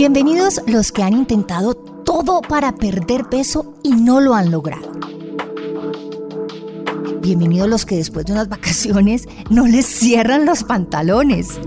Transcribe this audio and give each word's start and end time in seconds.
Bienvenidos 0.00 0.62
los 0.66 0.92
que 0.92 1.02
han 1.02 1.12
intentado 1.12 1.74
todo 1.74 2.40
para 2.40 2.74
perder 2.74 3.28
peso 3.28 3.74
y 3.82 3.90
no 3.90 4.22
lo 4.22 4.34
han 4.34 4.50
logrado. 4.50 4.92
Bienvenidos 7.20 7.68
los 7.68 7.84
que 7.84 7.96
después 7.96 8.24
de 8.24 8.32
unas 8.32 8.48
vacaciones 8.48 9.28
no 9.50 9.66
les 9.66 9.84
cierran 9.84 10.46
los 10.46 10.64
pantalones. 10.64 11.60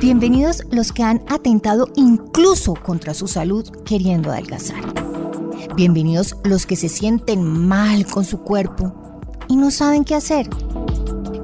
Bienvenidos 0.00 0.62
los 0.70 0.92
que 0.92 1.02
han 1.02 1.24
atentado 1.28 1.88
incluso 1.96 2.74
contra 2.74 3.14
su 3.14 3.26
salud 3.26 3.68
queriendo 3.84 4.30
adelgazar. 4.30 4.84
Bienvenidos 5.74 6.36
los 6.44 6.66
que 6.66 6.76
se 6.76 6.88
sienten 6.88 7.42
mal 7.42 8.06
con 8.06 8.24
su 8.24 8.42
cuerpo 8.42 8.94
y 9.48 9.56
no 9.56 9.72
saben 9.72 10.04
qué 10.04 10.14
hacer. 10.14 10.48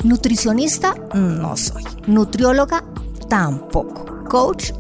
Nutricionista 0.05 0.95
no 1.15 1.57
soy. 1.57 1.83
Nutrióloga 2.07 2.85
tampoco. 3.29 4.05
Coach, 4.29 4.71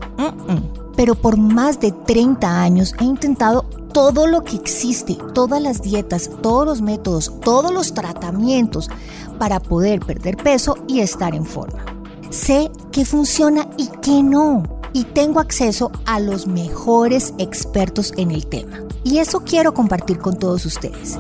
pero 0.96 1.14
por 1.14 1.36
más 1.36 1.80
de 1.80 1.92
30 1.92 2.62
años 2.62 2.94
he 3.00 3.04
intentado 3.04 3.62
todo 3.92 4.26
lo 4.26 4.42
que 4.42 4.56
existe, 4.56 5.16
todas 5.34 5.62
las 5.62 5.80
dietas, 5.80 6.28
todos 6.42 6.66
los 6.66 6.82
métodos, 6.82 7.32
todos 7.40 7.72
los 7.72 7.94
tratamientos 7.94 8.90
para 9.38 9.60
poder 9.60 10.00
perder 10.00 10.36
peso 10.36 10.76
y 10.88 11.00
estar 11.00 11.34
en 11.34 11.46
forma. 11.46 11.84
Sé 12.30 12.70
qué 12.90 13.04
funciona 13.04 13.68
y 13.76 13.88
qué 14.02 14.22
no. 14.22 14.64
Y 14.92 15.04
tengo 15.04 15.40
acceso 15.40 15.90
a 16.06 16.20
los 16.20 16.46
mejores 16.46 17.34
expertos 17.38 18.12
en 18.16 18.30
el 18.30 18.46
tema. 18.46 18.80
Y 19.04 19.18
eso 19.18 19.40
quiero 19.40 19.74
compartir 19.74 20.18
con 20.18 20.36
todos 20.36 20.66
ustedes. 20.66 21.18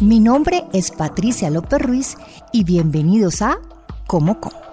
Mi 0.00 0.20
nombre 0.20 0.66
es 0.72 0.90
Patricia 0.90 1.50
López 1.50 1.80
Ruiz 1.80 2.16
y 2.52 2.64
bienvenidos 2.64 3.42
a 3.42 3.58
Como 4.06 4.40
Como. 4.40 4.63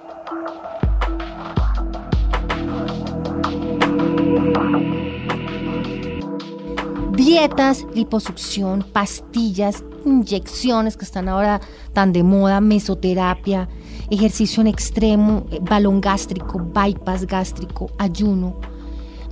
Dietas, 7.41 7.87
liposucción, 7.95 8.85
pastillas, 8.93 9.83
inyecciones 10.05 10.95
que 10.95 11.05
están 11.05 11.27
ahora 11.27 11.59
tan 11.91 12.13
de 12.13 12.21
moda, 12.21 12.61
mesoterapia, 12.61 13.67
ejercicio 14.11 14.61
en 14.61 14.67
extremo, 14.67 15.47
eh, 15.49 15.57
balón 15.59 16.01
gástrico, 16.01 16.59
bypass 16.59 17.25
gástrico, 17.25 17.89
ayuno. 17.97 18.57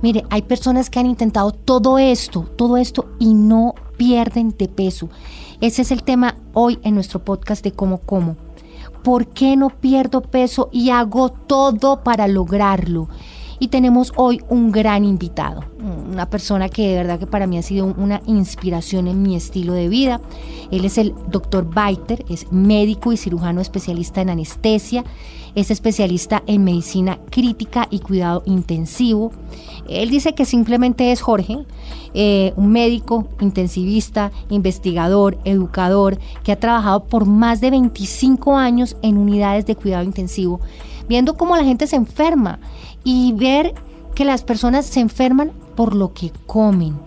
Mire, 0.02 0.24
hay 0.28 0.42
personas 0.42 0.90
que 0.90 0.98
han 0.98 1.06
intentado 1.06 1.52
todo 1.52 2.00
esto, 2.00 2.50
todo 2.56 2.78
esto 2.78 3.10
y 3.20 3.32
no 3.32 3.76
pierden 3.96 4.56
de 4.58 4.66
peso. 4.66 5.08
Ese 5.60 5.82
es 5.82 5.92
el 5.92 6.02
tema 6.02 6.34
hoy 6.52 6.80
en 6.82 6.96
nuestro 6.96 7.24
podcast 7.24 7.62
de 7.62 7.70
cómo 7.70 7.98
como. 7.98 8.36
¿Por 9.04 9.28
qué 9.28 9.54
no 9.54 9.70
pierdo 9.70 10.20
peso 10.20 10.68
y 10.72 10.90
hago 10.90 11.28
todo 11.28 12.02
para 12.02 12.26
lograrlo? 12.26 13.08
Y 13.62 13.68
tenemos 13.68 14.14
hoy 14.16 14.40
un 14.48 14.72
gran 14.72 15.04
invitado, 15.04 15.64
una 16.10 16.30
persona 16.30 16.70
que 16.70 16.88
de 16.88 16.94
verdad 16.94 17.18
que 17.18 17.26
para 17.26 17.46
mí 17.46 17.58
ha 17.58 17.62
sido 17.62 17.84
una 17.84 18.22
inspiración 18.26 19.06
en 19.06 19.22
mi 19.22 19.36
estilo 19.36 19.74
de 19.74 19.90
vida. 19.90 20.18
Él 20.70 20.86
es 20.86 20.96
el 20.96 21.14
doctor 21.28 21.68
Baiter, 21.68 22.24
es 22.30 22.50
médico 22.50 23.12
y 23.12 23.18
cirujano 23.18 23.60
especialista 23.60 24.22
en 24.22 24.30
anestesia, 24.30 25.04
es 25.54 25.70
especialista 25.70 26.42
en 26.46 26.64
medicina 26.64 27.18
crítica 27.30 27.86
y 27.90 27.98
cuidado 27.98 28.42
intensivo. 28.46 29.30
Él 29.88 30.08
dice 30.08 30.34
que 30.34 30.46
simplemente 30.46 31.12
es 31.12 31.20
Jorge, 31.20 31.66
eh, 32.14 32.54
un 32.56 32.72
médico 32.72 33.28
intensivista, 33.40 34.32
investigador, 34.48 35.38
educador, 35.44 36.18
que 36.44 36.52
ha 36.52 36.58
trabajado 36.58 37.04
por 37.04 37.26
más 37.26 37.60
de 37.60 37.70
25 37.70 38.56
años 38.56 38.96
en 39.02 39.18
unidades 39.18 39.66
de 39.66 39.76
cuidado 39.76 40.04
intensivo, 40.04 40.60
viendo 41.08 41.36
cómo 41.36 41.56
la 41.56 41.64
gente 41.64 41.86
se 41.86 41.96
enferma 41.96 42.60
y 43.04 43.32
ver 43.32 43.74
que 44.14 44.24
las 44.24 44.42
personas 44.42 44.86
se 44.86 45.00
enferman 45.00 45.52
por 45.76 45.94
lo 45.94 46.12
que 46.12 46.32
comen. 46.46 46.98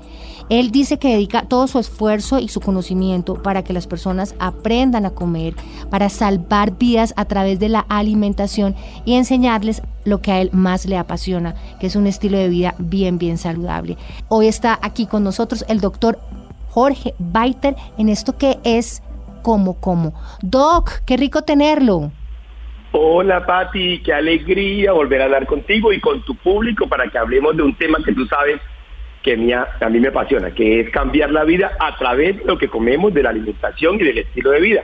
Él 0.50 0.72
dice 0.72 1.00
que 1.00 1.14
dedica 1.14 1.44
todo 1.44 1.68
su 1.68 1.80
esfuerzo 1.80 2.40
y 2.40 2.50
su 2.50 2.60
conocimiento 2.60 3.42
para 3.42 3.64
que 3.64 3.74
las 3.74 3.88
personas 3.88 4.36
aprendan 4.40 5.06
a 5.06 5.12
comer, 5.12 5.56
para 5.90 6.10
salvar 6.10 6.78
vidas 6.78 7.14
a 7.16 7.26
través 7.26 7.60
de 7.60 7.70
la 7.70 7.80
alimentación 7.90 8.76
y 9.06 9.14
enseñarles 9.14 9.82
lo 10.04 10.22
que 10.22 10.32
a 10.32 10.42
él 10.42 10.50
más 10.52 10.86
le 10.86 10.98
apasiona, 10.98 11.56
que 11.80 11.88
es 11.88 11.96
un 11.96 12.08
estilo 12.08 12.38
de 12.38 12.50
vida 12.50 12.76
bien, 12.78 13.18
bien 13.18 13.38
saludable. 13.38 13.98
Hoy 14.28 14.48
está 14.48 14.78
aquí 14.82 15.06
con 15.06 15.24
nosotros 15.24 15.64
el 15.70 15.80
doctor 15.80 16.20
Jorge 16.70 17.14
Baiter 17.20 17.76
en 17.98 18.10
esto 18.10 18.38
que 18.38 18.60
es 18.64 19.02
como 19.44 19.76
como. 19.76 20.14
Doc, 20.42 21.02
qué 21.06 21.18
rico 21.18 21.44
tenerlo. 21.44 22.12
Hola 22.96 23.44
Patti, 23.44 24.04
qué 24.04 24.14
alegría 24.14 24.92
volver 24.92 25.20
a 25.20 25.26
hablar 25.26 25.48
contigo 25.48 25.92
y 25.92 26.00
con 26.00 26.24
tu 26.24 26.36
público 26.36 26.88
para 26.88 27.10
que 27.10 27.18
hablemos 27.18 27.58
de 27.58 27.64
un 27.64 27.76
tema 27.76 27.98
que 28.06 28.14
tú 28.14 28.28
sabes 28.28 28.62
que 29.24 29.34
a 29.34 29.90
mí 29.90 30.00
me 30.00 30.10
apasiona, 30.10 30.54
que 30.54 30.82
es 30.82 30.92
cambiar 30.92 31.32
la 31.32 31.44
vida 31.44 31.72
a 31.80 31.98
través 31.98 32.38
de 32.38 32.46
lo 32.46 32.56
que 32.56 32.68
comemos, 32.68 33.12
de 33.12 33.24
la 33.24 33.32
alimentación 33.32 33.96
y 33.96 34.04
del 34.04 34.20
estilo 34.20 34.52
de 34.52 34.60
vida. 34.60 34.84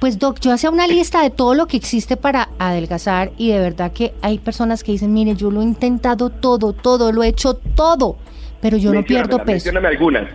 Pues 0.00 0.18
Doc, 0.18 0.40
yo 0.40 0.52
hacía 0.52 0.70
una 0.70 0.88
lista 0.88 1.22
de 1.22 1.30
todo 1.30 1.54
lo 1.54 1.68
que 1.68 1.76
existe 1.76 2.16
para 2.16 2.48
adelgazar 2.58 3.30
y 3.38 3.52
de 3.52 3.60
verdad 3.60 3.92
que 3.92 4.14
hay 4.20 4.38
personas 4.38 4.82
que 4.82 4.90
dicen, 4.90 5.12
mire, 5.12 5.36
yo 5.36 5.52
lo 5.52 5.60
he 5.60 5.64
intentado 5.64 6.30
todo, 6.30 6.72
todo, 6.72 7.12
lo 7.12 7.22
he 7.22 7.28
hecho 7.28 7.54
todo, 7.54 8.16
pero 8.60 8.76
yo 8.76 8.92
no 8.92 9.02
pierdo 9.02 9.44
peso. 9.44 9.70
Algunas. 9.70 10.28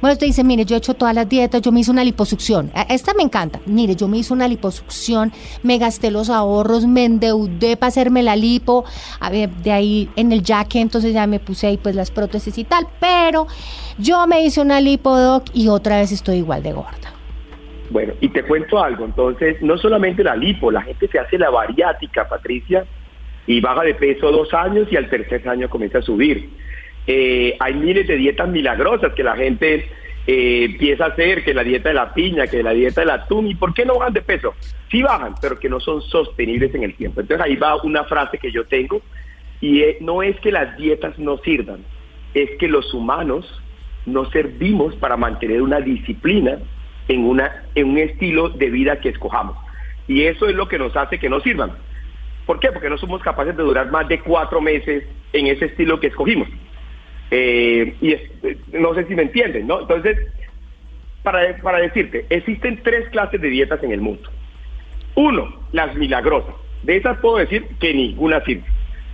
Bueno, 0.00 0.14
usted 0.14 0.26
dice, 0.26 0.44
mire, 0.44 0.64
yo 0.64 0.76
he 0.76 0.78
hecho 0.78 0.94
todas 0.94 1.14
las 1.14 1.28
dietas, 1.28 1.60
yo 1.60 1.72
me 1.72 1.80
hice 1.80 1.90
una 1.90 2.04
liposucción. 2.04 2.70
Esta 2.88 3.12
me 3.12 3.22
encanta. 3.22 3.60
Mire, 3.66 3.96
yo 3.96 4.08
me 4.08 4.18
hice 4.18 4.32
una 4.32 4.48
liposucción, 4.48 5.30
me 5.62 5.78
gasté 5.78 6.10
los 6.10 6.30
ahorros, 6.30 6.86
me 6.86 7.04
endeudé 7.04 7.76
para 7.76 7.88
hacerme 7.88 8.22
la 8.22 8.34
lipo. 8.34 8.84
A 9.20 9.30
ver, 9.30 9.50
de 9.50 9.72
ahí 9.72 10.08
en 10.16 10.32
el 10.32 10.42
jaque, 10.42 10.80
entonces 10.80 11.12
ya 11.12 11.26
me 11.26 11.38
puse 11.38 11.66
ahí 11.66 11.76
pues 11.76 11.94
las 11.94 12.10
prótesis 12.10 12.56
y 12.56 12.64
tal. 12.64 12.86
Pero 12.98 13.46
yo 13.98 14.26
me 14.26 14.42
hice 14.42 14.60
una 14.60 14.80
lipodoc 14.80 15.44
y 15.52 15.68
otra 15.68 15.98
vez 15.98 16.12
estoy 16.12 16.36
igual 16.36 16.62
de 16.62 16.72
gorda. 16.72 17.12
Bueno, 17.90 18.14
y 18.20 18.28
te 18.28 18.42
cuento 18.44 18.82
algo. 18.82 19.04
Entonces, 19.04 19.60
no 19.60 19.76
solamente 19.76 20.24
la 20.24 20.36
lipo, 20.36 20.70
la 20.70 20.82
gente 20.82 21.08
se 21.08 21.18
hace 21.18 21.36
la 21.36 21.50
bariátrica, 21.50 22.28
Patricia, 22.28 22.86
y 23.46 23.60
baja 23.60 23.82
de 23.82 23.94
peso 23.94 24.30
dos 24.30 24.54
años 24.54 24.88
y 24.90 24.96
al 24.96 25.10
tercer 25.10 25.46
año 25.48 25.68
comienza 25.68 25.98
a 25.98 26.02
subir. 26.02 26.48
Eh, 27.12 27.56
hay 27.58 27.74
miles 27.74 28.06
de 28.06 28.14
dietas 28.14 28.48
milagrosas 28.48 29.14
que 29.14 29.24
la 29.24 29.34
gente 29.34 29.90
eh, 30.28 30.64
empieza 30.70 31.06
a 31.06 31.08
hacer, 31.08 31.42
que 31.42 31.52
la 31.52 31.64
dieta 31.64 31.88
de 31.88 31.96
la 31.96 32.14
piña, 32.14 32.46
que 32.46 32.62
la 32.62 32.70
dieta 32.70 33.00
del 33.00 33.10
atún, 33.10 33.48
¿y 33.48 33.56
por 33.56 33.74
qué 33.74 33.84
no 33.84 33.98
bajan 33.98 34.12
de 34.12 34.22
peso? 34.22 34.54
Sí 34.92 35.02
bajan, 35.02 35.34
pero 35.42 35.58
que 35.58 35.68
no 35.68 35.80
son 35.80 36.02
sostenibles 36.02 36.72
en 36.72 36.84
el 36.84 36.94
tiempo. 36.94 37.20
Entonces 37.20 37.44
ahí 37.44 37.56
va 37.56 37.82
una 37.82 38.04
frase 38.04 38.38
que 38.38 38.52
yo 38.52 38.64
tengo, 38.66 39.02
y 39.60 39.82
no 40.00 40.22
es 40.22 40.38
que 40.38 40.52
las 40.52 40.76
dietas 40.76 41.18
no 41.18 41.38
sirvan, 41.38 41.80
es 42.32 42.48
que 42.60 42.68
los 42.68 42.94
humanos 42.94 43.60
no 44.06 44.30
servimos 44.30 44.94
para 44.94 45.16
mantener 45.16 45.62
una 45.62 45.80
disciplina 45.80 46.58
en, 47.08 47.24
una, 47.24 47.64
en 47.74 47.88
un 47.88 47.98
estilo 47.98 48.50
de 48.50 48.70
vida 48.70 49.00
que 49.00 49.08
escojamos. 49.08 49.56
Y 50.06 50.22
eso 50.22 50.46
es 50.48 50.54
lo 50.54 50.68
que 50.68 50.78
nos 50.78 50.96
hace 50.96 51.18
que 51.18 51.28
no 51.28 51.40
sirvan. 51.40 51.72
¿Por 52.46 52.60
qué? 52.60 52.70
Porque 52.70 52.88
no 52.88 52.98
somos 52.98 53.20
capaces 53.20 53.56
de 53.56 53.64
durar 53.64 53.90
más 53.90 54.06
de 54.06 54.20
cuatro 54.20 54.60
meses 54.60 55.02
en 55.32 55.48
ese 55.48 55.64
estilo 55.64 55.98
que 55.98 56.06
escogimos. 56.06 56.48
Eh, 57.30 57.94
y 58.00 58.16
no 58.76 58.94
sé 58.94 59.06
si 59.06 59.14
me 59.14 59.22
entienden, 59.22 59.66
¿no? 59.66 59.80
Entonces, 59.80 60.18
para, 61.22 61.56
para 61.58 61.78
decirte, 61.78 62.26
existen 62.30 62.80
tres 62.82 63.08
clases 63.10 63.40
de 63.40 63.48
dietas 63.48 63.82
en 63.82 63.92
el 63.92 64.00
mundo. 64.00 64.28
Uno, 65.14 65.54
las 65.72 65.94
milagrosas. 65.96 66.54
De 66.82 66.96
esas 66.96 67.18
puedo 67.18 67.36
decir 67.36 67.66
que 67.78 67.92
ninguna 67.92 68.42
sirve. 68.44 68.64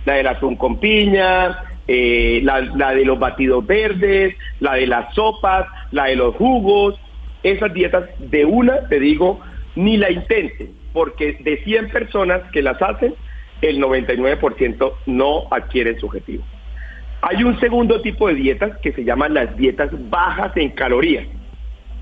La 0.05 0.15
del 0.15 0.27
atún 0.27 0.55
con 0.55 0.79
piña, 0.79 1.63
eh, 1.87 2.39
la, 2.43 2.61
la, 2.61 2.93
de 2.93 3.05
los 3.05 3.19
batidos 3.19 3.65
verdes, 3.65 4.35
la 4.59 4.75
de 4.75 4.87
las 4.87 5.13
sopas, 5.13 5.67
la 5.91 6.05
de 6.05 6.15
los 6.15 6.35
jugos. 6.35 6.99
Esas 7.43 7.73
dietas 7.73 8.09
de 8.19 8.45
una, 8.45 8.87
te 8.87 8.99
digo, 8.99 9.39
ni 9.75 9.97
la 9.97 10.09
intenten, 10.09 10.71
porque 10.93 11.33
de 11.41 11.63
100 11.63 11.89
personas 11.89 12.41
que 12.51 12.61
las 12.61 12.81
hacen, 12.81 13.13
el 13.61 13.79
99% 13.79 14.93
no 15.05 15.47
adquieren 15.51 15.99
su 15.99 16.07
objetivo. 16.07 16.43
Hay 17.21 17.43
un 17.43 17.59
segundo 17.59 18.01
tipo 18.01 18.27
de 18.27 18.35
dietas 18.35 18.77
que 18.77 18.93
se 18.93 19.03
llaman 19.03 19.33
las 19.33 19.55
dietas 19.57 19.89
bajas 20.09 20.55
en 20.55 20.69
calorías. 20.71 21.25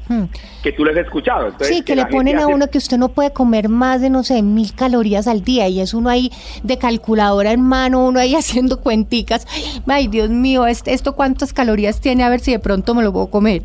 Hmm. 0.07 0.25
Que 0.61 0.71
tú 0.71 0.85
les 0.85 0.95
has 0.95 1.05
escuchado. 1.05 1.51
sí, 1.61 1.83
que, 1.83 1.95
le 1.95 2.05
ponen 2.05 2.37
a 2.37 2.47
uno 2.47 2.69
que 2.69 2.77
usted 2.77 2.97
no 2.97 3.09
puede 3.09 3.33
comer 3.33 3.69
más 3.69 4.01
de, 4.01 4.11
no 4.11 4.23
sé, 4.23 4.43
mil 4.43 4.75
calorías 4.75 5.27
al 5.27 5.43
día 5.43 5.67
y 5.67 5.79
es 5.79 5.95
uno 5.95 6.09
ahí 6.09 6.31
de 6.61 6.77
calculadora 6.77 7.53
en 7.53 7.61
mano, 7.61 8.05
uno 8.05 8.19
ahí 8.19 8.35
haciendo 8.35 8.81
cuenticas. 8.81 9.47
Ay, 9.87 10.07
Dios 10.07 10.29
mío, 10.29 10.67
este, 10.67 10.93
¿esto 10.93 11.15
cuántas 11.15 11.53
calorías 11.53 12.01
tiene? 12.01 12.23
A 12.23 12.29
ver 12.29 12.39
si 12.39 12.51
de 12.51 12.59
pronto 12.59 12.93
me 12.93 13.03
lo 13.03 13.11
puedo 13.11 13.27
comer. 13.27 13.63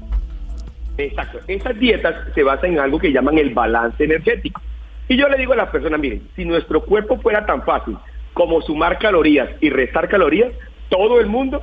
Exacto. 0.97 1.41
Esas 1.47 1.79
dietas 1.79 2.15
se 2.35 2.43
basan 2.43 2.73
en 2.73 2.81
algo 2.81 2.99
que 2.99 3.13
llaman 3.13 3.39
el 3.39 3.53
balance 3.53 4.03
energético. 4.03 4.61
Y 5.09 5.17
yo 5.17 5.29
le 5.29 5.37
digo 5.37 5.53
a 5.53 5.57
las 5.57 5.71
personas, 5.71 5.99
miren, 6.01 6.23
si 6.37 6.45
nuestro 6.45 6.85
cuerpo 6.85 7.19
fuera 7.19 7.45
tan 7.45 7.63
fácil 7.65 7.97
como 8.33 8.63
sumar 8.63 8.99
calorías 8.99 9.49
y 9.61 9.71
restar 9.71 10.09
calorías, 10.09 10.53
todo 10.91 11.21
el 11.21 11.27
mundo 11.27 11.63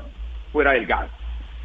fuera 0.52 0.72
delgado. 0.72 1.10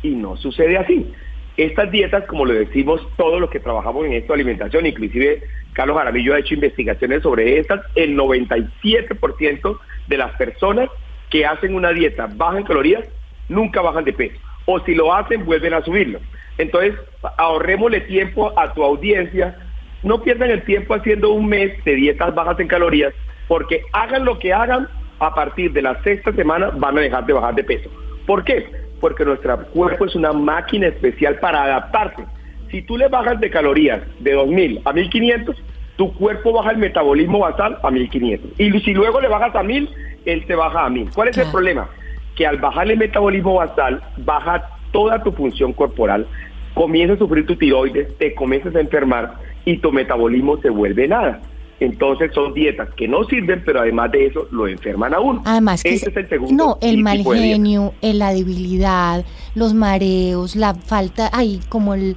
Y 0.03 0.11
no 0.11 0.37
sucede 0.37 0.77
así. 0.77 1.11
Estas 1.57 1.91
dietas, 1.91 2.25
como 2.27 2.45
lo 2.45 2.53
decimos 2.53 3.01
todos 3.17 3.41
los 3.41 3.49
que 3.49 3.61
trabajamos 3.61 4.05
en 4.07 4.15
esto 4.15 4.35
alimentación, 4.35 4.87
inclusive 4.87 5.43
Carlos 5.73 5.97
Jaramillo 5.97 6.35
ha 6.35 6.41
hecho 6.41 6.55
investigaciones 6.55 7.23
sobre 7.23 7.59
estas, 7.59 7.81
el 7.95 8.17
97% 8.17 9.79
de 10.09 10.19
las 10.19 10.33
personas 10.37 10.91
que 11.31 11.47
hacen 11.47 11.75
una 11.75 11.93
dieta 11.93 12.29
baja 12.35 12.59
en 12.59 12.65
calorías 12.65 13.05
nunca 13.49 13.81
bajan 13.81 14.05
de 14.05 14.13
peso. 14.13 14.39
O 14.67 14.81
si 14.81 14.95
lo 14.95 15.15
hacen, 15.15 15.45
vuelven 15.45 15.75
a 15.75 15.83
subirlo. 15.83 16.21
Entonces, 16.59 16.95
ahorrémosle 17.39 18.03
tiempo 18.03 18.53
a 18.59 18.73
tu 18.73 18.83
audiencia. 18.83 19.57
No 20.03 20.23
pierdan 20.23 20.51
el 20.51 20.65
tiempo 20.65 20.95
haciendo 20.95 21.33
un 21.33 21.47
mes 21.47 21.73
de 21.85 21.95
dietas 21.95 22.35
bajas 22.35 22.59
en 22.61 22.69
calorías, 22.69 23.15
porque 23.49 23.83
hagan 23.93 24.25
lo 24.25 24.39
que 24.39 24.53
hagan, 24.53 24.89
a 25.23 25.33
partir 25.33 25.73
de 25.73 25.83
la 25.83 26.03
sexta 26.03 26.33
semana 26.33 26.71
van 26.75 26.99
a 26.99 27.01
dejar 27.01 27.25
de 27.27 27.33
bajar 27.33 27.55
de 27.55 27.63
peso. 27.63 27.89
¿Por 28.27 28.43
qué? 28.43 28.67
Porque 29.01 29.25
nuestro 29.25 29.57
cuerpo 29.67 30.05
es 30.05 30.17
una 30.17 30.33
máquina 30.33 30.89
especial 30.89 31.39
para 31.39 31.63
adaptarse. 31.63 32.25
Si 32.71 32.83
tú 32.83 32.97
le 32.97 33.07
bajas 33.07 33.39
de 33.39 33.49
calorías 33.49 34.03
de 34.19 34.37
2.000 34.37 34.83
a 34.85 34.93
1.500, 34.93 35.55
tu 35.97 36.13
cuerpo 36.15 36.53
baja 36.53 36.73
el 36.73 36.79
metabolismo 36.79 37.39
basal 37.39 37.79
a 37.83 37.91
1.500. 37.91 38.41
Y 38.59 38.81
si 38.81 38.95
luego 38.95 39.21
le 39.21 39.29
bajas 39.29 39.55
a 39.55 39.63
1.000, 39.63 39.89
él 40.25 40.45
se 40.47 40.55
baja 40.57 40.87
a 40.87 40.89
1.000. 40.89 41.15
¿Cuál 41.15 41.29
es 41.29 41.39
el 41.39 41.51
problema? 41.53 41.89
Que 42.35 42.47
al 42.47 42.59
bajar 42.59 42.91
el 42.91 42.99
metabolismo 42.99 43.55
basal, 43.55 44.03
baja 44.17 44.71
toda 44.91 45.23
tu 45.23 45.31
función 45.31 45.73
corporal, 45.73 46.27
comienza 46.75 47.15
a 47.15 47.19
sufrir 47.19 47.47
tu 47.47 47.55
tiroides, 47.55 48.19
te 48.19 48.35
comienzas 48.35 48.75
a 48.75 48.81
enfermar 48.81 49.35
y 49.65 49.77
tu 49.77 49.93
metabolismo 49.93 50.57
se 50.57 50.71
vuelve 50.71 51.07
nada. 51.07 51.41
Entonces 51.83 52.31
son 52.33 52.55
dietas 52.55 52.91
que 52.95 53.09
no 53.09 53.25
sirven, 53.25 53.61
pero 53.65 53.81
además 53.81 54.13
de 54.13 54.27
eso 54.27 54.47
lo 54.53 54.69
enferman 54.69 55.13
a 55.15 55.19
uno. 55.19 55.43
Además 55.45 55.83
que 55.83 55.95
es 55.95 56.07
el 56.07 56.29
segundo 56.29 56.55
no, 56.55 56.79
el 56.81 56.99
mal 56.99 57.25
genio, 57.25 57.93
la 58.01 58.33
debilidad, 58.33 59.25
los 59.57 59.75
mareos, 59.75 60.55
la 60.55 60.75
falta, 60.75 61.29
ahí 61.33 61.59
como 61.69 61.95
el 61.95 62.15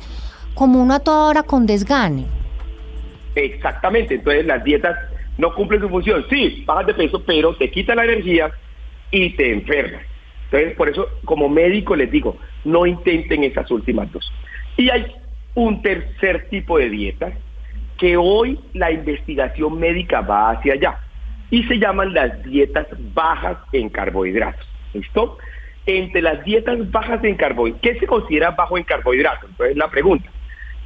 como 0.53 0.83
una 0.83 1.00
toda 1.00 1.29
hora 1.29 1.41
con 1.41 1.65
desgane. 1.65 2.25
Exactamente, 3.33 4.13
entonces 4.13 4.45
las 4.45 4.63
dietas 4.63 5.00
no 5.39 5.51
cumplen 5.56 5.81
su 5.81 5.89
función. 5.89 6.23
Sí, 6.29 6.63
bajas 6.67 6.85
de 6.85 6.94
peso, 6.94 7.23
pero 7.25 7.56
te 7.56 7.71
quita 7.71 7.95
la 7.95 8.03
energía 8.03 8.51
y 9.09 9.31
te 9.31 9.51
enfermas. 9.51 10.03
Entonces, 10.45 10.77
por 10.77 10.89
eso, 10.89 11.07
como 11.25 11.50
médico 11.50 11.95
les 11.95 12.12
digo, 12.12 12.38
no 12.65 12.85
intenten 12.85 13.44
esas 13.44 13.71
últimas 13.71 14.12
dos. 14.12 14.31
Y 14.77 14.91
hay 14.91 15.07
un 15.56 15.81
tercer 15.81 16.50
tipo 16.51 16.77
de 16.77 16.91
dietas 16.91 17.33
que 17.97 18.18
hoy 18.18 18.59
la 18.74 18.92
investigación 18.92 19.80
médica 19.80 20.21
va 20.21 20.51
hacia 20.51 20.74
allá 20.74 21.00
y 21.50 21.63
se 21.63 21.77
llaman 21.77 22.13
las 22.13 22.44
dietas 22.44 22.88
bajas 23.13 23.57
en 23.71 23.89
carbohidratos. 23.89 24.68
¿Listo? 24.94 25.38
Entre 25.86 26.21
las 26.21 26.44
dietas 26.44 26.89
bajas 26.92 27.24
en 27.24 27.36
carbohidratos, 27.36 27.81
¿qué 27.81 28.00
se 28.00 28.07
considera 28.07 28.51
bajo 28.51 28.77
en 28.77 28.83
carbohidratos? 28.83 29.50
Entonces 29.51 29.77
la 29.77 29.89
pregunta. 29.89 30.30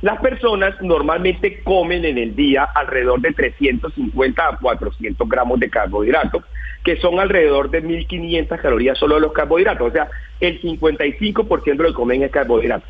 Las 0.02 0.20
personas 0.22 0.82
normalmente 0.82 1.62
comen 1.62 2.06
en 2.06 2.18
el 2.18 2.34
día 2.34 2.64
alrededor 2.64 3.20
de 3.20 3.34
350 3.34 4.48
a 4.48 4.58
400 4.58 5.28
gramos 5.28 5.60
de 5.60 5.70
carbohidratos, 5.70 6.44
que 6.86 6.96
son 6.98 7.20
alrededor 7.20 7.70
de 7.70 7.84
1.500 7.84 8.62
calorías 8.62 8.98
solo 8.98 9.16
de 9.16 9.22
los 9.22 9.34
carbohidratos. 9.34 9.90
O 9.90 9.92
sea, 9.92 10.08
el 10.40 10.62
55% 10.62 11.76
de 11.76 11.84
lo 11.84 11.94
comen 11.94 12.24
es 12.24 12.32
carbohidratos. 12.32 12.88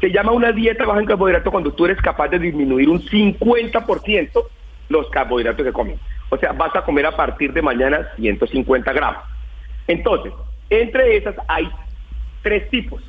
Se 0.00 0.10
llama 0.10 0.32
una 0.32 0.52
dieta 0.52 0.86
baja 0.86 1.00
en 1.00 1.06
carbohidratos 1.06 1.50
cuando 1.50 1.72
tú 1.72 1.84
eres 1.84 2.00
capaz 2.00 2.28
de 2.28 2.38
disminuir 2.38 2.88
un 2.88 3.00
50% 3.00 4.44
los 4.88 5.08
carbohidratos 5.10 5.64
que 5.64 5.72
comes. 5.72 5.98
O 6.30 6.38
sea, 6.38 6.52
vas 6.52 6.74
a 6.74 6.82
comer 6.82 7.06
a 7.06 7.16
partir 7.16 7.52
de 7.52 7.60
mañana 7.60 8.08
150 8.16 8.92
gramos. 8.92 9.22
Entonces, 9.86 10.32
entre 10.70 11.16
esas 11.16 11.34
hay 11.48 11.68
tres 12.42 12.68
tipos. 12.70 13.02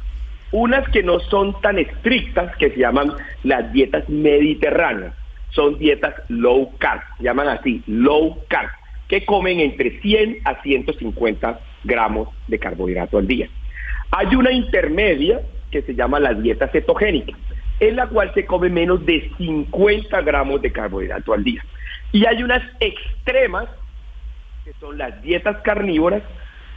Unas 0.51 0.88
que 0.89 1.01
no 1.01 1.19
son 1.19 1.59
tan 1.61 1.79
estrictas, 1.79 2.55
que 2.57 2.71
se 2.71 2.79
llaman 2.79 3.13
las 3.43 3.71
dietas 3.71 4.07
mediterráneas. 4.09 5.13
Son 5.51 5.77
dietas 5.77 6.15
low 6.27 6.77
carb, 6.77 7.01
llaman 7.19 7.47
así, 7.47 7.83
low 7.88 8.38
carb, 8.47 8.69
que 9.07 9.25
comen 9.25 9.59
entre 9.59 10.01
100 10.01 10.39
a 10.43 10.61
150 10.61 11.59
gramos 11.83 12.29
de 12.47 12.59
carbohidrato 12.59 13.17
al 13.17 13.27
día. 13.27 13.47
Hay 14.11 14.35
una 14.35 14.51
intermedia 14.51 15.41
que 15.71 15.81
se 15.81 15.95
llama 15.95 16.19
la 16.19 16.33
dieta 16.33 16.68
cetogénica, 16.68 17.33
en 17.79 17.95
la 17.95 18.07
cual 18.07 18.31
se 18.33 18.45
come 18.45 18.69
menos 18.69 19.06
de 19.06 19.31
50 19.38 20.21
gramos 20.21 20.62
de 20.62 20.71
carbohidrato 20.71 21.33
al 21.33 21.44
día. 21.44 21.63
Y 22.12 22.25
hay 22.25 22.44
unas 22.44 22.62
extremas, 22.79 23.68
que 24.65 24.73
son 24.73 24.97
las 24.97 25.21
dietas 25.21 25.57
carnívoras, 25.63 26.21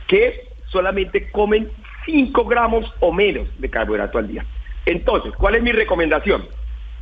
que 0.06 0.48
solamente 0.66 1.30
comen 1.30 1.70
5 2.06 2.44
gramos 2.44 2.92
o 3.00 3.12
menos 3.12 3.48
de 3.58 3.68
carbohidrato 3.68 4.18
al 4.18 4.28
día. 4.28 4.44
Entonces, 4.86 5.32
¿cuál 5.36 5.56
es 5.56 5.62
mi 5.62 5.72
recomendación? 5.72 6.46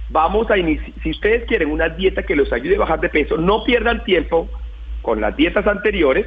Vamos 0.09 0.51
a 0.51 0.59
iniciar, 0.59 0.93
si 1.03 1.11
ustedes 1.11 1.45
quieren 1.47 1.71
una 1.71 1.89
dieta 1.89 2.23
que 2.23 2.37
los 2.37 2.53
ayude 2.53 2.77
a 2.77 2.81
bajar 2.81 3.01
de 3.01 3.09
peso, 3.09 3.37
no 3.37 3.65
pierdan 3.65 4.05
tiempo 4.05 4.49
con 5.01 5.21
las 5.21 5.37
dietas 5.37 5.67
anteriores 5.67 6.27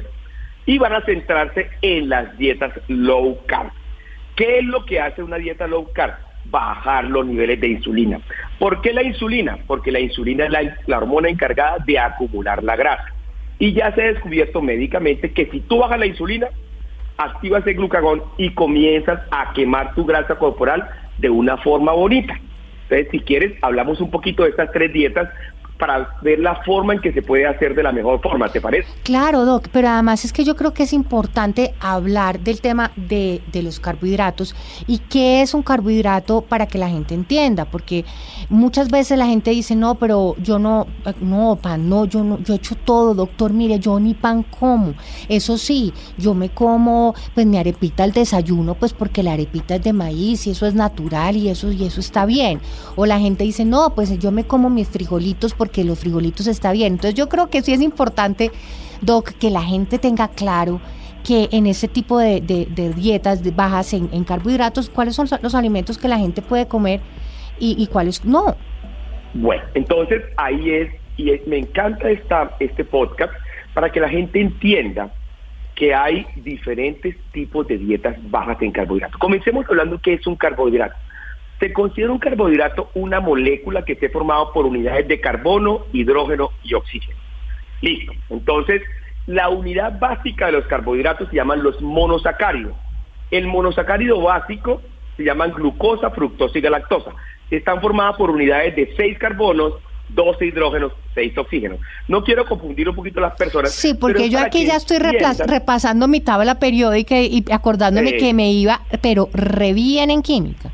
y 0.66 0.78
van 0.78 0.94
a 0.94 1.02
centrarse 1.02 1.70
en 1.82 2.08
las 2.08 2.36
dietas 2.36 2.72
low 2.88 3.38
carb. 3.46 3.70
¿Qué 4.36 4.58
es 4.58 4.64
lo 4.64 4.84
que 4.84 5.00
hace 5.00 5.22
una 5.22 5.36
dieta 5.36 5.66
low 5.66 5.90
carb? 5.92 6.14
Bajar 6.44 7.04
los 7.04 7.26
niveles 7.26 7.58
de 7.58 7.68
insulina. 7.68 8.20
¿Por 8.58 8.82
qué 8.82 8.92
la 8.92 9.02
insulina? 9.02 9.58
Porque 9.66 9.90
la 9.90 9.98
insulina 9.98 10.44
es 10.44 10.52
la, 10.86 10.98
hormona 10.98 11.28
encargada 11.28 11.78
de 11.84 11.98
acumular 11.98 12.62
la 12.62 12.76
grasa. 12.76 13.06
Y 13.58 13.72
ya 13.72 13.92
se 13.94 14.02
ha 14.02 14.06
descubierto 14.06 14.60
médicamente 14.60 15.32
que 15.32 15.46
si 15.46 15.60
tú 15.60 15.78
bajas 15.78 15.98
la 15.98 16.06
insulina, 16.06 16.48
activas 17.16 17.66
el 17.66 17.74
glucagón 17.74 18.22
y 18.36 18.50
comienzas 18.50 19.20
a 19.30 19.54
quemar 19.54 19.94
tu 19.94 20.04
grasa 20.04 20.36
corporal 20.36 20.86
de 21.16 21.30
una 21.30 21.56
forma 21.56 21.92
bonita. 21.92 22.38
Entonces, 22.82 23.08
si 23.10 23.20
quieres, 23.20 23.54
hablamos 23.62 24.00
un 24.00 24.10
poquito 24.10 24.44
de 24.44 24.50
estas 24.50 24.70
tres 24.70 24.92
dietas 24.92 25.28
para 25.78 26.16
ver 26.22 26.38
la 26.38 26.62
forma 26.64 26.94
en 26.94 27.00
que 27.00 27.12
se 27.12 27.22
puede 27.22 27.46
hacer 27.46 27.74
de 27.74 27.82
la 27.82 27.92
mejor 27.92 28.20
forma, 28.20 28.48
¿te 28.48 28.60
parece? 28.60 28.88
Claro, 29.02 29.44
Doc, 29.44 29.68
pero 29.72 29.88
además 29.88 30.24
es 30.24 30.32
que 30.32 30.44
yo 30.44 30.56
creo 30.56 30.72
que 30.72 30.84
es 30.84 30.92
importante 30.92 31.74
hablar 31.80 32.40
del 32.40 32.60
tema 32.60 32.92
de, 32.96 33.42
de, 33.52 33.62
los 33.62 33.80
carbohidratos 33.80 34.54
y 34.86 34.98
qué 34.98 35.42
es 35.42 35.54
un 35.54 35.62
carbohidrato 35.62 36.42
para 36.42 36.66
que 36.66 36.78
la 36.78 36.88
gente 36.88 37.14
entienda, 37.14 37.64
porque 37.64 38.04
muchas 38.48 38.90
veces 38.90 39.18
la 39.18 39.26
gente 39.26 39.50
dice, 39.50 39.74
no, 39.76 39.96
pero 39.96 40.36
yo 40.38 40.58
no, 40.58 40.86
no, 41.20 41.58
pan, 41.60 41.88
no, 41.88 42.04
yo 42.04 42.22
no, 42.22 42.38
yo 42.38 42.54
he 42.54 42.56
hecho 42.56 42.74
todo, 42.74 43.14
doctor, 43.14 43.52
mire, 43.52 43.78
yo 43.78 43.98
ni 44.00 44.14
pan 44.14 44.44
como. 44.44 44.94
Eso 45.28 45.58
sí, 45.58 45.92
yo 46.16 46.34
me 46.34 46.50
como, 46.50 47.14
pues 47.34 47.46
mi 47.46 47.58
arepita 47.58 48.04
al 48.04 48.12
desayuno, 48.12 48.74
pues 48.74 48.92
porque 48.92 49.22
la 49.22 49.32
arepita 49.32 49.76
es 49.76 49.82
de 49.82 49.92
maíz 49.92 50.46
y 50.46 50.50
eso 50.50 50.66
es 50.66 50.74
natural 50.74 51.36
y 51.36 51.48
eso, 51.48 51.72
y 51.72 51.84
eso 51.84 52.00
está 52.00 52.24
bien. 52.26 52.60
O 52.94 53.06
la 53.06 53.18
gente 53.18 53.44
dice, 53.44 53.64
no, 53.64 53.90
pues 53.94 54.16
yo 54.18 54.30
me 54.30 54.44
como 54.44 54.70
mis 54.70 54.88
frijolitos 54.88 55.54
porque 55.54 55.65
los 55.84 56.00
frijolitos 56.00 56.46
está 56.46 56.72
bien. 56.72 56.94
Entonces 56.94 57.14
yo 57.14 57.28
creo 57.28 57.48
que 57.48 57.62
sí 57.62 57.72
es 57.72 57.80
importante, 57.80 58.50
Doc, 59.00 59.32
que 59.32 59.50
la 59.50 59.62
gente 59.62 59.98
tenga 59.98 60.28
claro 60.28 60.80
que 61.26 61.48
en 61.50 61.66
ese 61.66 61.88
tipo 61.88 62.18
de, 62.18 62.40
dietas 62.96 63.42
bajas 63.56 63.92
en, 63.92 64.24
carbohidratos, 64.24 64.88
cuáles 64.88 65.16
son 65.16 65.26
los 65.42 65.54
alimentos 65.54 65.98
que 65.98 66.06
la 66.06 66.18
gente 66.18 66.40
puede 66.40 66.68
comer 66.68 67.00
y, 67.58 67.86
cuáles 67.88 68.24
no. 68.24 68.56
Bueno, 69.34 69.62
entonces 69.74 70.22
ahí 70.36 70.70
es, 70.70 70.90
y 71.16 71.32
me 71.46 71.58
encanta 71.58 72.08
esta, 72.10 72.54
este 72.60 72.84
podcast 72.84 73.32
para 73.74 73.90
que 73.90 74.00
la 74.00 74.08
gente 74.08 74.40
entienda 74.40 75.12
que 75.74 75.94
hay 75.94 76.26
diferentes 76.36 77.16
tipos 77.32 77.66
de 77.66 77.76
dietas 77.76 78.16
bajas 78.30 78.62
en 78.62 78.70
carbohidratos. 78.70 79.18
Comencemos 79.18 79.66
hablando 79.68 80.00
qué 80.00 80.14
es 80.14 80.26
un 80.26 80.36
carbohidrato. 80.36 80.96
Se 81.58 81.72
considera 81.72 82.12
un 82.12 82.18
carbohidrato 82.18 82.90
una 82.94 83.20
molécula 83.20 83.84
que 83.84 83.94
esté 83.94 84.08
formada 84.10 84.52
por 84.52 84.66
unidades 84.66 85.08
de 85.08 85.20
carbono, 85.20 85.86
hidrógeno 85.92 86.50
y 86.62 86.74
oxígeno. 86.74 87.18
Listo. 87.80 88.12
Entonces, 88.30 88.82
la 89.26 89.48
unidad 89.48 89.98
básica 89.98 90.46
de 90.46 90.52
los 90.52 90.66
carbohidratos 90.66 91.28
se 91.30 91.36
llaman 91.36 91.62
los 91.62 91.80
monosacáridos. 91.80 92.74
El 93.30 93.46
monosacárido 93.46 94.20
básico 94.20 94.82
se 95.16 95.24
llaman 95.24 95.52
glucosa, 95.52 96.10
fructosa 96.10 96.58
y 96.58 96.60
galactosa. 96.60 97.10
Están 97.50 97.80
formadas 97.80 98.16
por 98.16 98.30
unidades 98.30 98.76
de 98.76 98.94
6 98.96 99.18
carbonos, 99.18 99.74
12 100.10 100.46
hidrógenos, 100.46 100.92
6 101.14 101.38
oxígenos. 101.38 101.80
No 102.06 102.22
quiero 102.22 102.44
confundir 102.44 102.88
un 102.88 102.94
poquito 102.94 103.20
las 103.20 103.34
personas. 103.34 103.72
Sí, 103.72 103.94
porque 103.94 104.30
yo 104.30 104.38
aquí 104.38 104.66
ya 104.66 104.76
estoy 104.76 104.98
repasando 104.98 106.06
mi 106.06 106.20
tabla 106.20 106.58
periódica 106.58 107.20
y 107.20 107.44
acordándome 107.50 108.16
que 108.16 108.32
me 108.32 108.52
iba, 108.52 108.82
pero 109.00 109.28
re 109.32 109.72
bien 109.72 110.10
en 110.10 110.22
química. 110.22 110.70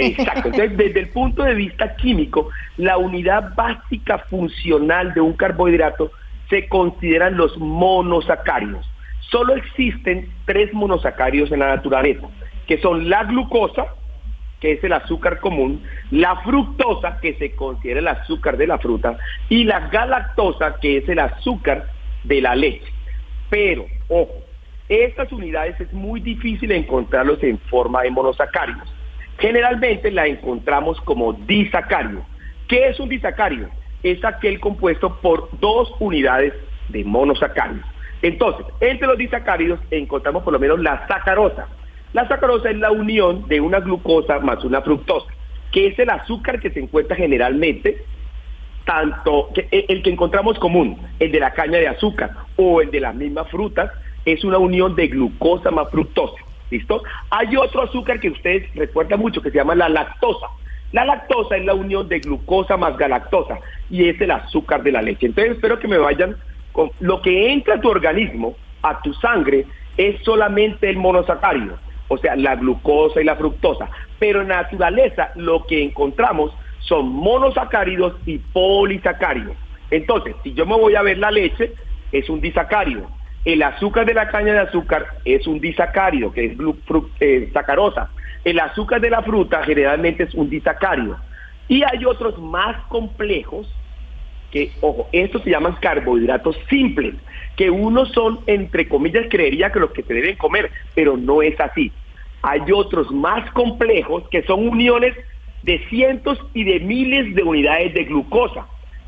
Exacto. 0.00 0.48
Entonces, 0.48 0.76
desde 0.76 1.00
el 1.00 1.08
punto 1.08 1.42
de 1.42 1.54
vista 1.54 1.96
químico, 1.96 2.48
la 2.76 2.98
unidad 2.98 3.54
básica 3.54 4.18
funcional 4.30 5.14
de 5.14 5.20
un 5.20 5.34
carbohidrato 5.34 6.10
se 6.50 6.68
consideran 6.68 7.36
los 7.36 7.56
monosacáridos. 7.58 8.86
Solo 9.30 9.54
existen 9.54 10.30
tres 10.44 10.72
monosacáridos 10.72 11.50
en 11.52 11.60
la 11.60 11.68
naturaleza, 11.68 12.28
que 12.66 12.78
son 12.78 13.08
la 13.08 13.24
glucosa, 13.24 13.86
que 14.60 14.72
es 14.72 14.84
el 14.84 14.92
azúcar 14.92 15.40
común, 15.40 15.82
la 16.10 16.36
fructosa, 16.36 17.18
que 17.20 17.34
se 17.34 17.54
considera 17.54 18.00
el 18.00 18.08
azúcar 18.08 18.56
de 18.56 18.66
la 18.66 18.78
fruta, 18.78 19.18
y 19.48 19.64
la 19.64 19.88
galactosa, 19.88 20.76
que 20.80 20.98
es 20.98 21.08
el 21.08 21.18
azúcar 21.18 21.86
de 22.24 22.40
la 22.40 22.54
leche. 22.54 22.92
Pero, 23.50 23.84
ojo, 24.08 24.32
estas 24.88 25.32
unidades 25.32 25.80
es 25.80 25.92
muy 25.92 26.20
difícil 26.20 26.70
encontrarlos 26.72 27.42
en 27.42 27.58
forma 27.58 28.02
de 28.02 28.10
monosacáridos. 28.10 28.93
Generalmente 29.44 30.10
la 30.10 30.26
encontramos 30.26 30.98
como 31.02 31.34
disacario. 31.34 32.24
¿Qué 32.66 32.88
es 32.88 32.98
un 32.98 33.10
disacario? 33.10 33.68
Es 34.02 34.24
aquel 34.24 34.58
compuesto 34.58 35.20
por 35.20 35.50
dos 35.60 35.92
unidades 36.00 36.54
de 36.88 37.04
monosacáridos. 37.04 37.84
Entonces, 38.22 38.64
entre 38.80 39.06
los 39.06 39.18
disacáridos 39.18 39.80
encontramos 39.90 40.44
por 40.44 40.54
lo 40.54 40.58
menos 40.58 40.80
la 40.80 41.06
sacarosa. 41.08 41.68
La 42.14 42.26
sacarosa 42.26 42.70
es 42.70 42.78
la 42.78 42.90
unión 42.90 43.46
de 43.46 43.60
una 43.60 43.80
glucosa 43.80 44.38
más 44.38 44.64
una 44.64 44.80
fructosa, 44.80 45.30
que 45.72 45.88
es 45.88 45.98
el 45.98 46.08
azúcar 46.08 46.58
que 46.58 46.70
se 46.70 46.80
encuentra 46.80 47.14
generalmente, 47.14 48.02
tanto 48.86 49.50
e, 49.56 49.84
el 49.90 50.02
que 50.02 50.08
encontramos 50.08 50.58
común, 50.58 50.98
el 51.18 51.30
de 51.30 51.40
la 51.40 51.52
caña 51.52 51.76
de 51.76 51.88
azúcar 51.88 52.30
o 52.56 52.80
el 52.80 52.90
de 52.90 53.00
las 53.00 53.14
mismas 53.14 53.50
frutas, 53.50 53.92
es 54.24 54.42
una 54.42 54.56
unión 54.56 54.96
de 54.96 55.08
glucosa 55.08 55.70
más 55.70 55.90
fructosa. 55.90 56.43
¿Listo? 56.70 57.02
Hay 57.30 57.56
otro 57.56 57.82
azúcar 57.82 58.20
que 58.20 58.30
ustedes 58.30 58.74
recuerdan 58.74 59.20
mucho 59.20 59.42
que 59.42 59.50
se 59.50 59.56
llama 59.56 59.74
la 59.74 59.88
lactosa. 59.88 60.46
La 60.92 61.04
lactosa 61.04 61.56
es 61.56 61.64
la 61.64 61.74
unión 61.74 62.08
de 62.08 62.20
glucosa 62.20 62.76
más 62.76 62.96
galactosa 62.96 63.58
y 63.90 64.08
es 64.08 64.20
el 64.20 64.30
azúcar 64.30 64.82
de 64.82 64.92
la 64.92 65.02
leche. 65.02 65.26
Entonces 65.26 65.54
espero 65.54 65.78
que 65.78 65.88
me 65.88 65.98
vayan 65.98 66.36
con 66.72 66.90
lo 67.00 67.20
que 67.20 67.52
entra 67.52 67.74
a 67.74 67.80
tu 67.80 67.88
organismo, 67.88 68.56
a 68.82 69.00
tu 69.02 69.12
sangre, 69.14 69.66
es 69.96 70.20
solamente 70.22 70.90
el 70.90 70.96
monosacárido, 70.96 71.78
o 72.08 72.18
sea, 72.18 72.36
la 72.36 72.56
glucosa 72.56 73.20
y 73.20 73.24
la 73.24 73.36
fructosa. 73.36 73.88
Pero 74.18 74.42
en 74.42 74.48
naturaleza 74.48 75.30
lo 75.36 75.64
que 75.66 75.82
encontramos 75.82 76.52
son 76.80 77.08
monosacáridos 77.08 78.14
y 78.26 78.38
polisacáridos. 78.38 79.56
Entonces, 79.90 80.34
si 80.42 80.52
yo 80.54 80.66
me 80.66 80.76
voy 80.76 80.96
a 80.96 81.02
ver 81.02 81.18
la 81.18 81.30
leche, 81.30 81.72
es 82.12 82.28
un 82.28 82.40
disacárido. 82.40 83.08
El 83.44 83.62
azúcar 83.62 84.06
de 84.06 84.14
la 84.14 84.28
caña 84.28 84.54
de 84.54 84.60
azúcar 84.60 85.06
es 85.24 85.46
un 85.46 85.60
disacárido, 85.60 86.32
que 86.32 86.46
es 86.46 86.52
eh, 87.20 87.50
sacarosa. 87.52 88.10
El 88.42 88.58
azúcar 88.58 89.00
de 89.00 89.10
la 89.10 89.22
fruta 89.22 89.62
generalmente 89.64 90.24
es 90.24 90.34
un 90.34 90.48
disacárido. 90.48 91.18
Y 91.68 91.82
hay 91.82 92.04
otros 92.04 92.38
más 92.38 92.76
complejos 92.86 93.66
que, 94.50 94.70
ojo, 94.80 95.08
estos 95.12 95.42
se 95.42 95.50
llaman 95.50 95.76
carbohidratos 95.80 96.56
simples, 96.70 97.14
que 97.56 97.70
unos 97.70 98.10
son, 98.12 98.40
entre 98.46 98.88
comillas, 98.88 99.26
creería 99.28 99.70
que 99.70 99.80
los 99.80 99.90
que 99.90 100.02
se 100.02 100.14
deben 100.14 100.36
comer, 100.36 100.70
pero 100.94 101.16
no 101.16 101.42
es 101.42 101.58
así. 101.60 101.92
Hay 102.42 102.60
otros 102.72 103.10
más 103.10 103.50
complejos 103.52 104.28
que 104.30 104.42
son 104.42 104.68
uniones 104.68 105.14
de 105.62 105.78
cientos 105.88 106.38
y 106.52 106.64
de 106.64 106.80
miles 106.80 107.34
de 107.34 107.42
unidades 107.42 107.94
de 107.94 108.04
glucosa, 108.04 108.66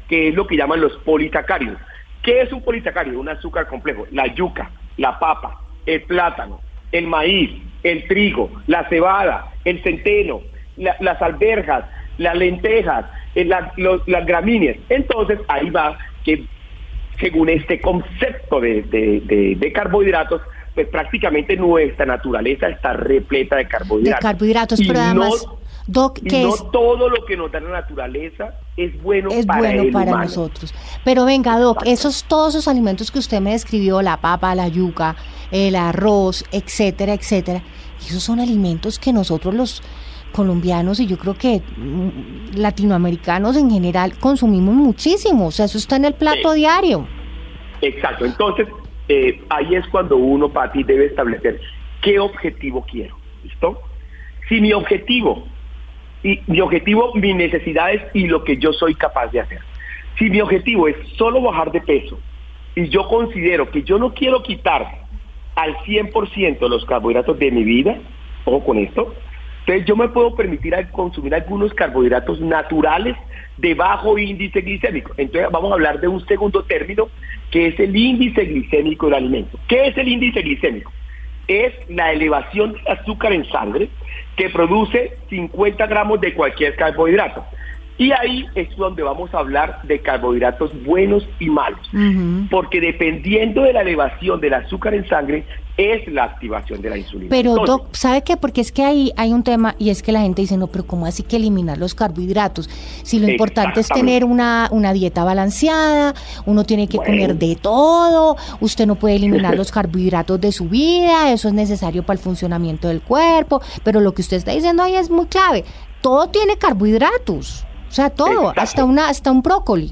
que 0.09 0.29
es 0.29 0.35
lo 0.35 0.47
que 0.47 0.57
llaman 0.57 0.81
los 0.81 0.97
polisacáridos. 0.99 1.79
¿Qué 2.27 2.43
es 2.43 2.53
un 2.53 2.61
polisacárido? 2.61 3.21
Un 3.21 3.29
azúcar 3.29 3.69
complejo. 3.69 4.05
La 4.11 4.27
yuca, 4.27 4.69
la 4.97 5.17
papa, 5.17 5.61
el 5.87 6.03
plátano, 6.03 6.61
el 6.91 7.07
maíz, 7.07 7.53
el 7.85 8.07
trigo, 8.09 8.51
la 8.67 8.87
cebada, 8.89 9.53
el 9.65 9.81
centeno, 9.85 10.41
las 10.77 11.23
alberjas, 11.23 11.85
las 12.19 12.37
lentejas, 12.37 13.07
eh, 13.37 13.45
las 13.45 14.27
gramíneas. 14.27 14.77
Entonces 14.89 15.39
ahí 15.47 15.71
va 15.71 15.97
que 16.25 16.45
según 17.21 17.49
este 17.49 17.81
concepto 17.81 18.61
de, 18.61 19.73
carbohidratos, 19.73 20.43
pues 20.75 20.89
prácticamente 20.89 21.57
nuestra 21.57 22.07
naturaleza 22.07 22.69
está 22.69 22.93
repleta 22.93 23.55
de 23.55 23.69
carbohidratos. 23.69 24.21
De 24.21 24.29
carbohidratos, 24.29 24.81
pero 24.85 24.99
además... 24.99 25.47
Doc, 25.89 26.19
que 26.19 26.43
no 26.43 26.53
todo 26.73 27.09
lo 27.09 27.25
que 27.25 27.37
nos 27.37 27.53
da 27.53 27.61
la 27.61 27.71
naturaleza 27.71 28.59
es 28.77 29.03
bueno 29.03 29.31
es 29.31 29.47
para, 29.47 29.61
bueno 29.61 29.93
para 29.93 30.25
nosotros. 30.25 30.75
Pero 31.05 31.25
venga, 31.25 31.59
Doc, 31.59 31.83
esos 31.87 32.25
todos 32.25 32.55
esos 32.55 32.69
alimentos 32.69 33.11
que 33.11 33.19
usted 33.19 33.41
me 33.41 33.53
describió, 33.53 34.03
la 34.03 34.19
papa, 34.19 34.55
la 34.55 34.69
yuca, 34.69 35.17
el 35.51 35.77
arroz, 35.77 36.45
etcétera, 36.53 37.15
etcétera, 37.15 37.63
esos 38.01 38.23
son 38.23 38.41
alimentos 38.41 38.99
que 38.99 39.13
nosotros 39.13 39.55
los 39.55 39.83
colombianos 40.33 41.01
y 41.01 41.07
yo 41.07 41.17
creo 41.17 41.35
que 41.35 41.63
mm, 41.77 42.57
latinoamericanos 42.57 43.57
en 43.57 43.71
general 43.71 44.19
consumimos 44.19 44.75
muchísimo, 44.75 45.47
o 45.47 45.51
sea, 45.51 45.65
eso 45.65 45.79
está 45.79 45.97
en 45.97 46.05
el 46.05 46.15
plato 46.15 46.53
diario. 46.53 47.07
Exacto, 47.81 48.27
entonces 48.27 48.69
eh, 49.09 49.41
ahí 49.49 49.75
es 49.75 49.87
cuando 49.89 50.17
uno, 50.17 50.51
para 50.53 50.73
ti, 50.73 50.83
debe 50.83 51.07
establecer 51.07 51.61
qué 52.03 52.19
objetivo 52.19 52.85
quiero, 52.91 53.17
¿listo? 53.45 53.81
Si 54.49 54.61
mi 54.61 54.73
objetivo 54.73 55.45
y 56.27 56.43
mi 56.49 56.61
objetivo, 56.61 57.13
mis 57.15 57.37
necesidades 57.37 58.03
y 58.13 58.27
lo 58.27 58.43
que 58.43 58.57
yo 58.57 58.73
soy 58.73 58.97
capaz 58.97 59.29
de 59.29 59.41
hacer. 59.41 59.61
Si 60.19 60.29
mi 60.29 60.41
objetivo 60.41 60.89
es 60.89 60.97
solo 61.17 61.41
bajar 61.41 61.71
de 61.71 61.81
peso 61.81 62.19
y 62.75 62.89
yo 62.89 63.07
considero 63.07 63.71
que 63.71 63.85
yo 63.85 63.97
no 63.99 64.13
quiero 64.13 64.43
quitar 64.43 65.07
al 65.55 65.77
100% 65.79 66.69
los 66.69 66.85
carbohidratos 66.85 67.39
de 67.39 67.51
mi 67.53 67.63
vida, 67.63 67.97
ojo 68.45 68.65
con 68.65 68.79
esto, 68.79 69.15
entonces 69.61 69.87
yo 69.87 69.95
me 69.95 70.09
puedo 70.09 70.35
permitir 70.35 70.75
consumir 70.91 71.33
algunos 71.33 71.73
carbohidratos 71.75 72.41
naturales 72.41 73.17
de 73.57 73.75
bajo 73.75 74.19
índice 74.19 74.63
glicémico. 74.63 75.13
Entonces 75.17 75.49
vamos 75.53 75.71
a 75.71 75.75
hablar 75.75 76.01
de 76.01 76.09
un 76.09 76.27
segundo 76.27 76.65
término 76.65 77.09
que 77.53 77.69
es 77.69 77.79
el 77.79 77.97
índice 77.97 78.45
glicémico 78.47 79.07
del 79.07 79.15
alimento. 79.15 79.61
¿Qué 79.69 79.87
es 79.87 79.97
el 79.97 80.09
índice 80.09 80.43
glicémico? 80.43 80.93
Es 81.49 81.75
la 81.89 82.13
elevación 82.13 82.73
de 82.73 82.93
azúcar 82.93 83.33
en 83.33 83.49
sangre 83.51 83.89
que 84.37 84.51
produce 84.51 85.19
50 85.31 85.87
gramos 85.87 86.21
de 86.21 86.35
cualquier 86.35 86.77
carbohidrato. 86.77 87.47
Y 87.99 88.13
ahí 88.13 88.47
es 88.55 88.75
donde 88.77 89.03
vamos 89.03 89.33
a 89.33 89.39
hablar 89.39 89.81
de 89.85 90.01
carbohidratos 90.01 90.71
buenos 90.85 91.27
y 91.41 91.49
malos, 91.49 91.81
porque 92.51 92.81
dependiendo 92.81 93.63
de 93.63 93.73
la 93.73 93.81
elevación 93.81 94.41
del 94.41 94.55
azúcar 94.55 94.95
en 94.95 95.09
sangre 95.09 95.45
es 95.77 96.11
la 96.11 96.25
activación 96.25 96.81
de 96.81 96.91
la 96.91 96.99
insulina. 96.99 97.29
Pero 97.31 97.55
Doc, 97.55 97.95
¿sabe 97.95 98.23
qué? 98.23 98.37
Porque 98.37 98.63
es 98.63 98.73
que 98.73 98.83
ahí 98.83 99.13
hay 99.17 99.33
un 99.33 99.43
tema 99.43 99.75
y 99.79 99.91
es 99.91 100.03
que 100.03 100.11
la 100.11 100.21
gente 100.21 100.43
dice, 100.43 100.57
no, 100.57 100.69
pero 100.69 100.87
¿cómo 100.87 101.07
así 101.07 101.23
que 101.23 101.37
eliminar 101.37 101.77
los 101.77 101.95
carbohidratos? 101.95 102.69
Si 103.03 103.19
lo 103.19 103.29
importante 103.29 103.81
es 103.81 103.89
tener 103.89 104.25
una, 104.25 104.69
una 104.71 104.93
dieta 104.93 105.25
balanceada, 105.25 106.15
uno 106.47 106.65
tiene 106.65 106.89
que 106.89 106.97
comer 106.97 107.37
de 107.37 107.57
todo, 107.57 108.37
usted 108.61 108.87
no 108.87 108.95
puede 108.95 109.17
eliminar 109.17 109.55
los 109.57 109.71
carbohidratos 109.71 110.41
de 110.41 110.53
su 110.53 110.69
vida, 110.69 111.33
eso 111.33 111.49
es 111.49 111.55
necesario 111.55 112.05
para 112.05 112.19
el 112.19 112.23
funcionamiento 112.23 112.89
del 112.89 113.03
cuerpo, 113.03 113.61
pero 113.85 114.01
lo 114.01 114.13
que 114.15 114.23
usted 114.23 114.39
está 114.39 114.53
diciendo 114.53 114.83
ahí 114.83 114.97
es 114.97 115.11
muy 115.11 115.27
clave, 115.27 115.65
todo 116.01 116.29
tiene 116.29 116.57
carbohidratos. 116.57 117.67
O 117.97 117.99
sea, 117.99 118.11
todo, 118.11 118.53
hasta 118.55 118.85
una 118.85 119.09
hasta 119.09 119.33
un 119.33 119.41
brócoli. 119.41 119.91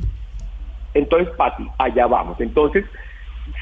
Entonces, 0.92 1.34
Pati, 1.38 1.66
allá 1.78 2.06
vamos. 2.06 2.38
Entonces, 2.38 2.84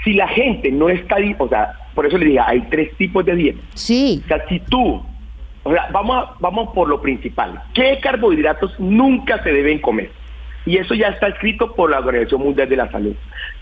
si 0.02 0.14
la 0.14 0.26
gente 0.26 0.72
no 0.72 0.88
está, 0.88 1.14
o 1.38 1.48
sea, 1.48 1.74
por 1.94 2.06
eso 2.06 2.18
le 2.18 2.26
digo, 2.26 2.42
hay 2.44 2.60
tres 2.62 2.92
tipos 2.96 3.24
de 3.24 3.36
dieta. 3.36 3.60
Sí. 3.74 4.20
O 4.24 4.26
sea, 4.26 4.44
si 4.48 4.58
tú, 4.58 5.00
o 5.62 5.72
sea, 5.72 5.88
vamos, 5.92 6.26
vamos 6.40 6.70
por 6.74 6.88
lo 6.88 7.00
principal. 7.00 7.62
¿Qué 7.72 8.00
carbohidratos 8.02 8.74
nunca 8.80 9.40
se 9.44 9.52
deben 9.52 9.78
comer? 9.78 10.10
Y 10.66 10.76
eso 10.76 10.94
ya 10.94 11.10
está 11.10 11.28
escrito 11.28 11.72
por 11.76 11.92
la 11.92 12.00
Organización 12.00 12.42
Mundial 12.42 12.68
de 12.68 12.76
la 12.78 12.90
Salud. 12.90 13.14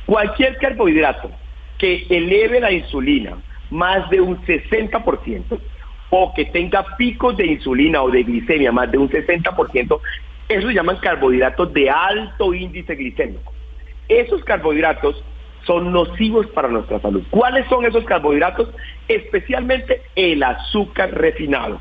Cualquier 0.06 0.56
carbohidrato 0.56 1.30
que 1.76 2.06
eleve 2.08 2.58
la 2.58 2.72
insulina 2.72 3.36
más 3.68 4.08
de 4.08 4.22
un 4.22 4.40
60% 4.46 5.60
o 6.08 6.32
que 6.34 6.46
tenga 6.46 6.96
picos 6.96 7.36
de 7.36 7.46
insulina 7.48 8.02
o 8.02 8.10
de 8.10 8.22
glicemia 8.22 8.72
más 8.72 8.90
de 8.90 8.96
un 8.96 9.10
60%, 9.10 10.00
eso 10.50 10.66
se 10.66 10.74
llaman 10.74 10.96
carbohidratos 10.96 11.72
de 11.72 11.88
alto 11.88 12.52
índice 12.52 12.96
glicémico. 12.96 13.52
Esos 14.08 14.42
carbohidratos 14.42 15.22
son 15.64 15.92
nocivos 15.92 16.46
para 16.48 16.68
nuestra 16.68 17.00
salud. 17.00 17.22
¿Cuáles 17.30 17.66
son 17.68 17.84
esos 17.84 18.04
carbohidratos? 18.04 18.68
Especialmente 19.06 20.02
el 20.16 20.42
azúcar 20.42 21.12
refinado. 21.12 21.80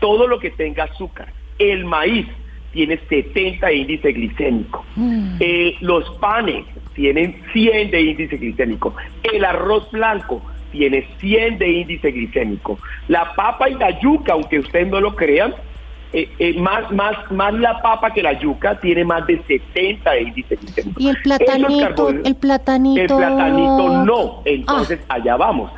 Todo 0.00 0.26
lo 0.26 0.38
que 0.38 0.50
tenga 0.50 0.84
azúcar. 0.84 1.32
El 1.58 1.84
maíz 1.84 2.26
tiene 2.72 2.98
70 3.08 3.72
índice 3.72 4.12
glicémico. 4.12 4.84
Mm. 4.96 5.36
Eh, 5.40 5.76
los 5.80 6.08
panes 6.18 6.64
tienen 6.94 7.42
100 7.52 7.90
de 7.90 8.00
índice 8.00 8.36
glicémico. 8.38 8.94
El 9.22 9.44
arroz 9.44 9.90
blanco 9.90 10.40
tiene 10.72 11.06
100 11.20 11.58
de 11.58 11.68
índice 11.68 12.10
glicémico. 12.10 12.78
La 13.08 13.34
papa 13.34 13.68
y 13.68 13.74
la 13.74 13.98
yuca, 14.00 14.32
aunque 14.32 14.60
ustedes 14.60 14.88
no 14.88 15.00
lo 15.00 15.14
crean, 15.14 15.54
eh, 16.10 16.30
eh, 16.38 16.58
más, 16.58 16.90
más, 16.90 17.30
más 17.30 17.52
la 17.54 17.82
papa 17.82 18.10
que 18.12 18.22
la 18.22 18.32
yuca 18.32 18.80
tiene 18.80 19.04
más 19.04 19.26
de 19.26 19.42
70 19.42 20.10
de 20.10 20.22
índice 20.22 20.56
glicémico. 20.56 21.00
Y 21.00 21.08
el 21.08 21.20
platanito, 21.20 22.08
el 22.08 22.34
platanito. 22.34 23.00
El 23.00 23.06
platanito 23.06 24.04
no. 24.04 24.42
Entonces, 24.46 25.00
ah. 25.08 25.14
allá 25.14 25.36
vamos. 25.36 25.70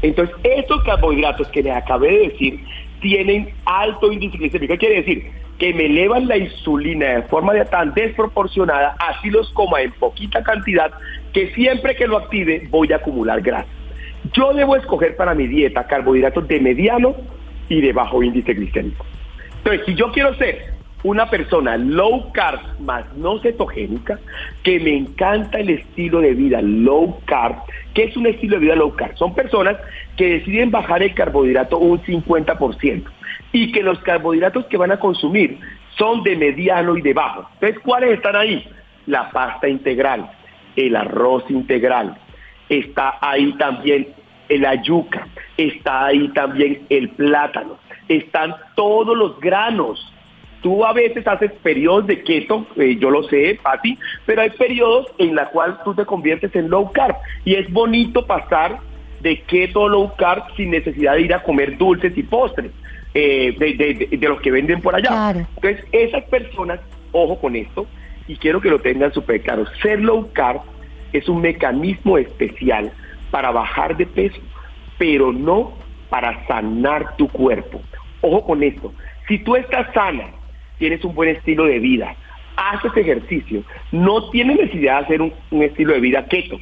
Entonces, 0.00 0.34
estos 0.42 0.82
carbohidratos 0.84 1.48
que 1.48 1.62
les 1.62 1.76
acabé 1.76 2.10
de 2.10 2.28
decir 2.28 2.64
tienen 3.00 3.50
alto 3.66 4.10
índice 4.10 4.38
glicémico. 4.38 4.72
¿Qué 4.72 4.78
quiere 4.78 4.96
decir? 4.96 5.30
Que 5.58 5.74
me 5.74 5.84
elevan 5.84 6.28
la 6.28 6.38
insulina 6.38 7.06
de 7.06 7.22
forma 7.24 7.52
de 7.52 7.66
tan 7.66 7.92
desproporcionada, 7.92 8.96
así 8.98 9.28
los 9.28 9.50
coma 9.50 9.82
en 9.82 9.92
poquita 9.92 10.42
cantidad, 10.42 10.92
que 11.34 11.52
siempre 11.52 11.94
que 11.94 12.06
lo 12.06 12.16
active 12.16 12.66
voy 12.70 12.90
a 12.92 12.96
acumular 12.96 13.42
grasa. 13.42 13.68
Yo 14.32 14.54
debo 14.54 14.76
escoger 14.76 15.14
para 15.16 15.34
mi 15.34 15.46
dieta 15.46 15.86
carbohidratos 15.86 16.48
de 16.48 16.58
mediano 16.58 17.14
y 17.68 17.82
de 17.82 17.92
bajo 17.92 18.22
índice 18.22 18.54
glicémico. 18.54 19.04
Entonces, 19.64 19.86
si 19.86 19.94
yo 19.94 20.12
quiero 20.12 20.34
ser 20.34 20.74
una 21.04 21.30
persona 21.30 21.78
low 21.78 22.30
carb 22.32 22.60
más 22.80 23.10
no 23.16 23.38
cetogénica, 23.40 24.18
que 24.62 24.78
me 24.78 24.94
encanta 24.94 25.58
el 25.58 25.70
estilo 25.70 26.20
de 26.20 26.34
vida 26.34 26.60
low 26.60 27.18
carb, 27.24 27.56
¿qué 27.94 28.04
es 28.04 28.16
un 28.16 28.26
estilo 28.26 28.56
de 28.56 28.66
vida 28.66 28.76
low 28.76 28.94
carb? 28.94 29.16
Son 29.16 29.34
personas 29.34 29.78
que 30.18 30.38
deciden 30.38 30.70
bajar 30.70 31.02
el 31.02 31.14
carbohidrato 31.14 31.78
un 31.78 31.98
50% 32.02 33.04
y 33.52 33.72
que 33.72 33.82
los 33.82 33.98
carbohidratos 34.00 34.66
que 34.66 34.76
van 34.76 34.92
a 34.92 34.98
consumir 34.98 35.58
son 35.96 36.22
de 36.24 36.36
mediano 36.36 36.98
y 36.98 37.00
de 37.00 37.14
bajo. 37.14 37.48
Entonces, 37.54 37.78
¿cuáles 37.80 38.10
están 38.10 38.36
ahí? 38.36 38.68
La 39.06 39.30
pasta 39.30 39.66
integral, 39.66 40.30
el 40.76 40.94
arroz 40.94 41.44
integral, 41.48 42.18
está 42.68 43.16
ahí 43.22 43.50
también 43.54 44.08
la 44.50 44.74
yuca, 44.82 45.26
está 45.56 46.06
ahí 46.06 46.28
también 46.28 46.82
el 46.90 47.08
plátano, 47.10 47.78
están 48.08 48.54
todos 48.74 49.16
los 49.16 49.38
granos. 49.40 50.12
Tú 50.62 50.84
a 50.84 50.92
veces 50.92 51.26
haces 51.26 51.52
periodos 51.62 52.06
de 52.06 52.22
keto, 52.22 52.66
eh, 52.76 52.96
yo 52.98 53.10
lo 53.10 53.22
sé, 53.24 53.58
Pati, 53.62 53.98
pero 54.24 54.42
hay 54.42 54.50
periodos 54.50 55.06
en 55.18 55.34
los 55.34 55.48
cuales 55.48 55.76
tú 55.84 55.94
te 55.94 56.06
conviertes 56.06 56.54
en 56.56 56.70
low 56.70 56.90
carb 56.90 57.16
y 57.44 57.54
es 57.54 57.70
bonito 57.70 58.24
pasar 58.26 58.78
de 59.20 59.40
keto 59.42 59.86
a 59.86 59.90
low 59.90 60.12
carb 60.16 60.44
sin 60.56 60.70
necesidad 60.70 61.14
de 61.14 61.22
ir 61.22 61.34
a 61.34 61.42
comer 61.42 61.76
dulces 61.76 62.16
y 62.16 62.22
postres 62.22 62.70
eh, 63.12 63.54
de, 63.58 64.26
los 64.26 64.40
que 64.40 64.50
venden 64.50 64.80
por 64.80 64.94
allá. 64.94 65.30
Entonces, 65.56 65.84
esas 65.92 66.24
personas, 66.24 66.80
ojo 67.12 67.38
con 67.38 67.56
esto, 67.56 67.86
y 68.26 68.36
quiero 68.36 68.60
que 68.60 68.70
lo 68.70 68.78
tengan 68.78 69.12
súper 69.12 69.42
claro, 69.42 69.66
ser 69.82 70.00
low 70.00 70.30
carb 70.32 70.62
es 71.12 71.28
un 71.28 71.42
mecanismo 71.42 72.18
especial 72.18 72.90
para 73.30 73.50
bajar 73.50 73.96
de 73.96 74.06
peso, 74.06 74.40
pero 74.98 75.32
no 75.32 75.74
para 76.14 76.46
sanar 76.46 77.16
tu 77.16 77.26
cuerpo. 77.26 77.82
Ojo 78.20 78.46
con 78.46 78.62
esto, 78.62 78.94
si 79.26 79.36
tú 79.40 79.56
estás 79.56 79.92
sana, 79.92 80.26
tienes 80.78 81.04
un 81.04 81.12
buen 81.12 81.30
estilo 81.30 81.64
de 81.64 81.80
vida, 81.80 82.14
haces 82.54 82.96
ejercicio, 82.96 83.64
no 83.90 84.30
tienes 84.30 84.58
necesidad 84.58 85.00
de 85.00 85.04
hacer 85.06 85.22
un, 85.22 85.32
estilo 85.60 85.92
de 85.92 85.98
vida 85.98 86.24
keto, 86.26 86.60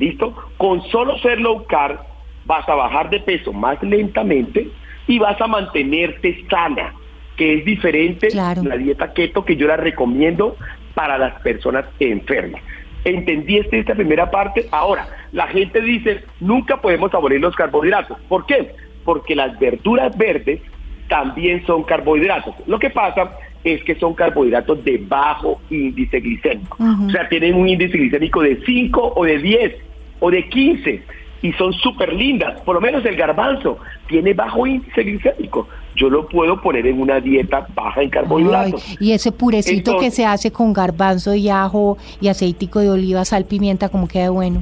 ¿listo? 0.00 0.34
Con 0.56 0.82
solo 0.90 1.16
ser 1.18 1.40
low 1.40 1.64
carb 1.66 2.00
vas 2.44 2.68
a 2.68 2.74
bajar 2.74 3.08
de 3.10 3.20
peso 3.20 3.52
más 3.52 3.80
lentamente 3.84 4.68
y 5.06 5.20
vas 5.20 5.40
a 5.40 5.46
mantenerte 5.46 6.44
sana, 6.50 6.92
que 7.36 7.58
es 7.58 7.64
diferente 7.64 8.30
la 8.34 8.76
dieta 8.76 9.12
keto 9.12 9.44
que 9.44 9.54
yo 9.54 9.68
la 9.68 9.76
recomiendo 9.76 10.56
para 10.94 11.18
las 11.18 11.40
personas 11.42 11.84
enfermas. 12.00 12.60
¿Entendiste 13.04 13.78
esta 13.78 13.94
primera 13.94 14.28
parte? 14.28 14.66
Ahora, 14.72 15.06
la 15.30 15.46
gente 15.46 15.80
dice, 15.80 16.24
nunca 16.40 16.78
podemos 16.80 17.14
abolir 17.14 17.40
los 17.40 17.54
carbohidratos. 17.54 18.18
¿Por 18.28 18.44
qué? 18.44 18.74
Porque 19.08 19.34
las 19.34 19.58
verduras 19.58 20.14
verdes 20.18 20.60
también 21.08 21.64
son 21.64 21.82
carbohidratos. 21.82 22.54
Lo 22.66 22.78
que 22.78 22.90
pasa 22.90 23.30
es 23.64 23.82
que 23.82 23.94
son 23.94 24.12
carbohidratos 24.12 24.84
de 24.84 24.98
bajo 24.98 25.62
índice 25.70 26.20
glicémico. 26.20 26.76
O 27.06 27.10
sea, 27.10 27.26
tienen 27.26 27.54
un 27.54 27.66
índice 27.66 27.96
glicémico 27.96 28.42
de 28.42 28.60
5 28.66 29.14
o 29.16 29.24
de 29.24 29.38
10 29.38 29.76
o 30.20 30.30
de 30.30 30.46
15 30.46 31.02
y 31.40 31.52
son 31.54 31.72
súper 31.72 32.12
lindas. 32.12 32.60
Por 32.60 32.74
lo 32.74 32.82
menos 32.82 33.02
el 33.06 33.16
garbanzo 33.16 33.78
tiene 34.08 34.34
bajo 34.34 34.66
índice 34.66 35.02
glicémico. 35.02 35.66
Yo 35.96 36.10
lo 36.10 36.28
puedo 36.28 36.60
poner 36.60 36.86
en 36.86 37.00
una 37.00 37.18
dieta 37.18 37.66
baja 37.74 38.02
en 38.02 38.10
carbohidratos. 38.10 38.94
y 39.00 39.12
ese 39.12 39.32
purecito 39.32 39.98
que 39.98 40.10
se 40.10 40.26
hace 40.26 40.52
con 40.52 40.74
garbanzo 40.74 41.34
y 41.34 41.48
ajo 41.48 41.96
y 42.20 42.28
aceitico 42.28 42.80
de 42.80 42.90
oliva, 42.90 43.24
sal, 43.24 43.46
pimienta, 43.46 43.88
como 43.88 44.06
queda 44.06 44.28
bueno. 44.28 44.60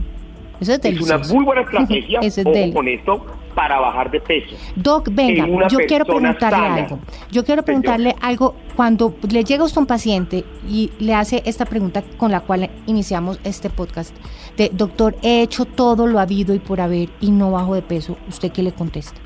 Eso 0.60 0.72
es. 0.72 0.84
Es 0.84 1.00
una 1.00 1.18
muy 1.18 1.44
buena 1.44 1.62
estrategia 1.62 2.20
es 2.22 2.40
con 2.72 2.86
esto 2.86 3.26
para 3.56 3.80
bajar 3.80 4.10
de 4.10 4.20
peso. 4.20 4.54
Doc, 4.76 5.08
venga, 5.10 5.46
yo 5.68 5.78
quiero 5.88 6.04
preguntarle 6.04 6.82
algo. 6.82 6.98
Yo 7.32 7.42
quiero 7.42 7.62
preguntarle 7.62 8.14
algo 8.20 8.54
cuando 8.76 9.16
le 9.32 9.44
llega 9.44 9.62
a 9.62 9.64
usted 9.64 9.80
un 9.80 9.86
paciente 9.86 10.44
y 10.68 10.90
le 10.98 11.14
hace 11.14 11.42
esta 11.46 11.64
pregunta 11.64 12.04
con 12.18 12.30
la 12.30 12.40
cual 12.40 12.68
iniciamos 12.84 13.40
este 13.44 13.70
podcast 13.70 14.14
de 14.58 14.70
doctor, 14.74 15.16
he 15.22 15.40
hecho 15.40 15.64
todo 15.64 16.06
lo 16.06 16.20
habido 16.20 16.54
y 16.54 16.58
por 16.58 16.82
haber 16.82 17.08
y 17.18 17.30
no 17.30 17.50
bajo 17.50 17.74
de 17.74 17.80
peso. 17.80 18.18
¿Usted 18.28 18.52
qué 18.52 18.62
le 18.62 18.72
contesta? 18.72 19.18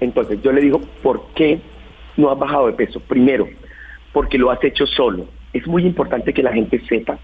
Entonces 0.00 0.42
yo 0.42 0.50
le 0.50 0.60
digo, 0.60 0.80
¿por 1.00 1.28
qué 1.36 1.60
no 2.16 2.32
has 2.32 2.38
bajado 2.40 2.66
de 2.66 2.72
peso? 2.72 2.98
Primero, 2.98 3.48
porque 4.12 4.38
lo 4.38 4.50
has 4.50 4.62
hecho 4.64 4.88
solo. 4.88 5.26
Es 5.52 5.68
muy 5.68 5.86
importante 5.86 6.34
que 6.34 6.42
la 6.42 6.52
gente 6.52 6.82
sepa 6.88 7.16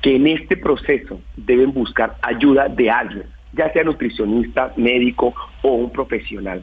que 0.00 0.16
en 0.16 0.28
este 0.28 0.56
proceso 0.56 1.20
deben 1.36 1.74
buscar 1.74 2.16
ayuda 2.22 2.68
de 2.68 2.90
alguien 2.90 3.33
ya 3.54 3.72
sea 3.72 3.84
nutricionista, 3.84 4.72
médico 4.76 5.34
o 5.62 5.74
un 5.74 5.90
profesional 5.90 6.62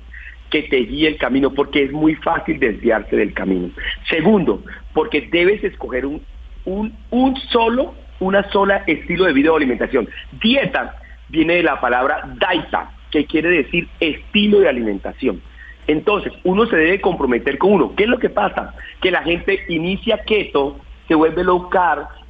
que 0.52 0.64
te 0.64 0.78
guíe 0.78 1.08
el 1.08 1.18
camino, 1.18 1.52
porque 1.52 1.84
es 1.84 1.92
muy 1.92 2.14
fácil 2.16 2.60
desviarse 2.60 3.16
del 3.16 3.34
camino. 3.34 3.70
Segundo, 4.10 4.62
porque 4.94 5.28
debes 5.32 5.64
escoger 5.64 6.06
un, 6.06 6.22
un, 6.66 7.38
solo, 7.50 7.96
una 8.20 8.44
sola 8.52 8.84
estilo 8.86 9.26
de 9.26 9.34
vida 9.34 9.52
o 9.52 9.56
alimentación. 9.56 10.10
Dieta 10.44 10.98
viene 11.30 11.56
de 11.56 11.64
la 11.64 11.80
palabra 11.80 12.30
daita, 12.38 12.92
que 13.10 13.26
quiere 13.26 13.50
decir 13.50 13.88
estilo 14.00 14.60
de 14.60 14.70
alimentación. 14.70 15.42
Entonces, 15.88 16.34
uno 16.44 16.66
se 16.68 16.76
debe 16.76 17.02
comprometer 17.02 17.58
con 17.58 17.74
uno. 17.74 17.96
¿Qué 17.96 18.04
es 18.04 18.10
lo 18.10 18.20
que 18.20 18.30
pasa? 18.30 18.76
Que 19.02 19.10
la 19.10 19.24
gente 19.24 19.60
inicia 19.70 20.20
keto, 20.26 20.80
se 21.08 21.16
vuelve 21.16 21.44
low 21.44 21.70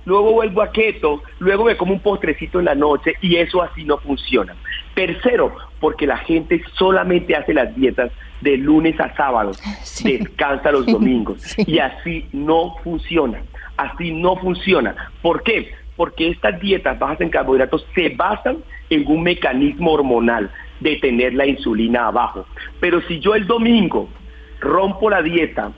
luego 0.05 0.33
vuelvo 0.33 0.61
a 0.61 0.71
keto, 0.71 1.21
luego 1.39 1.65
me 1.65 1.77
como 1.77 1.93
un 1.93 1.99
postrecito 1.99 2.59
en 2.59 2.65
la 2.65 2.75
noche 2.75 3.13
y 3.21 3.35
eso 3.37 3.61
así 3.61 3.83
no 3.83 3.97
funciona. 3.97 4.55
Tercero, 4.93 5.55
porque 5.79 6.07
la 6.07 6.17
gente 6.17 6.61
solamente 6.73 7.35
hace 7.35 7.53
las 7.53 7.75
dietas 7.75 8.11
de 8.41 8.57
lunes 8.57 8.99
a 8.99 9.15
sábado, 9.15 9.51
descansa 10.03 10.71
los 10.71 10.85
domingos 10.87 11.57
y 11.59 11.79
así 11.79 12.27
no 12.31 12.75
funciona, 12.83 13.41
así 13.77 14.11
no 14.11 14.35
funciona. 14.37 14.95
¿Por 15.21 15.43
qué? 15.43 15.71
Porque 15.95 16.29
estas 16.29 16.59
dietas 16.59 16.97
bajas 16.97 17.21
en 17.21 17.29
carbohidratos 17.29 17.85
se 17.93 18.09
basan 18.09 18.57
en 18.89 19.07
un 19.07 19.23
mecanismo 19.23 19.91
hormonal 19.91 20.49
de 20.79 20.95
tener 20.97 21.33
la 21.33 21.45
insulina 21.45 22.07
abajo. 22.07 22.45
Pero 22.79 23.01
si 23.03 23.19
yo 23.19 23.35
el 23.35 23.45
domingo 23.45 24.09
rompo 24.59 25.09
la 25.09 25.21
dieta, 25.21 25.71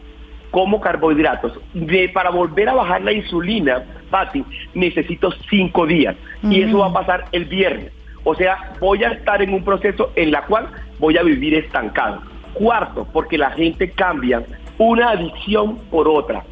como 0.53 0.79
carbohidratos, 0.79 1.59
de, 1.73 2.09
para 2.09 2.29
volver 2.29 2.69
a 2.69 2.75
bajar 2.75 3.01
la 3.01 3.11
insulina, 3.11 3.83
Pati, 4.11 4.45
necesito 4.75 5.31
cinco 5.49 5.87
días. 5.87 6.15
Y 6.43 6.61
eso 6.61 6.77
va 6.77 6.89
a 6.89 6.93
pasar 6.93 7.25
el 7.31 7.45
viernes. 7.45 7.91
O 8.23 8.35
sea, 8.35 8.75
voy 8.79 9.03
a 9.03 9.13
estar 9.13 9.41
en 9.41 9.51
un 9.51 9.63
proceso 9.63 10.11
en 10.15 10.29
la 10.29 10.43
cual 10.43 10.67
voy 10.99 11.17
a 11.17 11.23
vivir 11.23 11.55
estancado. 11.55 12.21
Cuarto, 12.53 13.07
porque 13.11 13.35
la 13.35 13.49
gente 13.49 13.89
cambia 13.89 14.43
una 14.77 15.09
adicción 15.09 15.79
por 15.89 16.07
otra. 16.07 16.43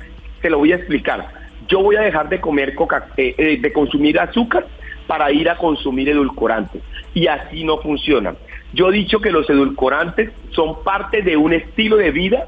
Se 0.42 0.50
lo 0.50 0.58
voy 0.58 0.72
a 0.72 0.78
explicar. 0.78 1.28
Yo 1.68 1.84
voy 1.84 1.96
a 1.96 2.02
dejar 2.02 2.28
de 2.28 2.42
comer 2.42 2.74
coca, 2.74 3.06
eh, 3.18 3.36
eh, 3.38 3.60
de 3.62 3.72
consumir 3.72 4.20
azúcar 4.20 4.66
para 5.06 5.32
ir 5.32 5.48
a 5.48 5.58
consumir 5.58 6.10
edulcorantes. 6.10 6.82
Y 7.14 7.28
así 7.28 7.64
no 7.64 7.78
funciona. 7.78 8.34
Yo 8.74 8.90
he 8.90 8.94
dicho 8.94 9.20
que 9.20 9.30
los 9.30 9.48
edulcorantes 9.48 10.32
son 10.50 10.84
parte 10.84 11.22
de 11.22 11.38
un 11.38 11.54
estilo 11.54 11.98
de 11.98 12.10
vida 12.10 12.48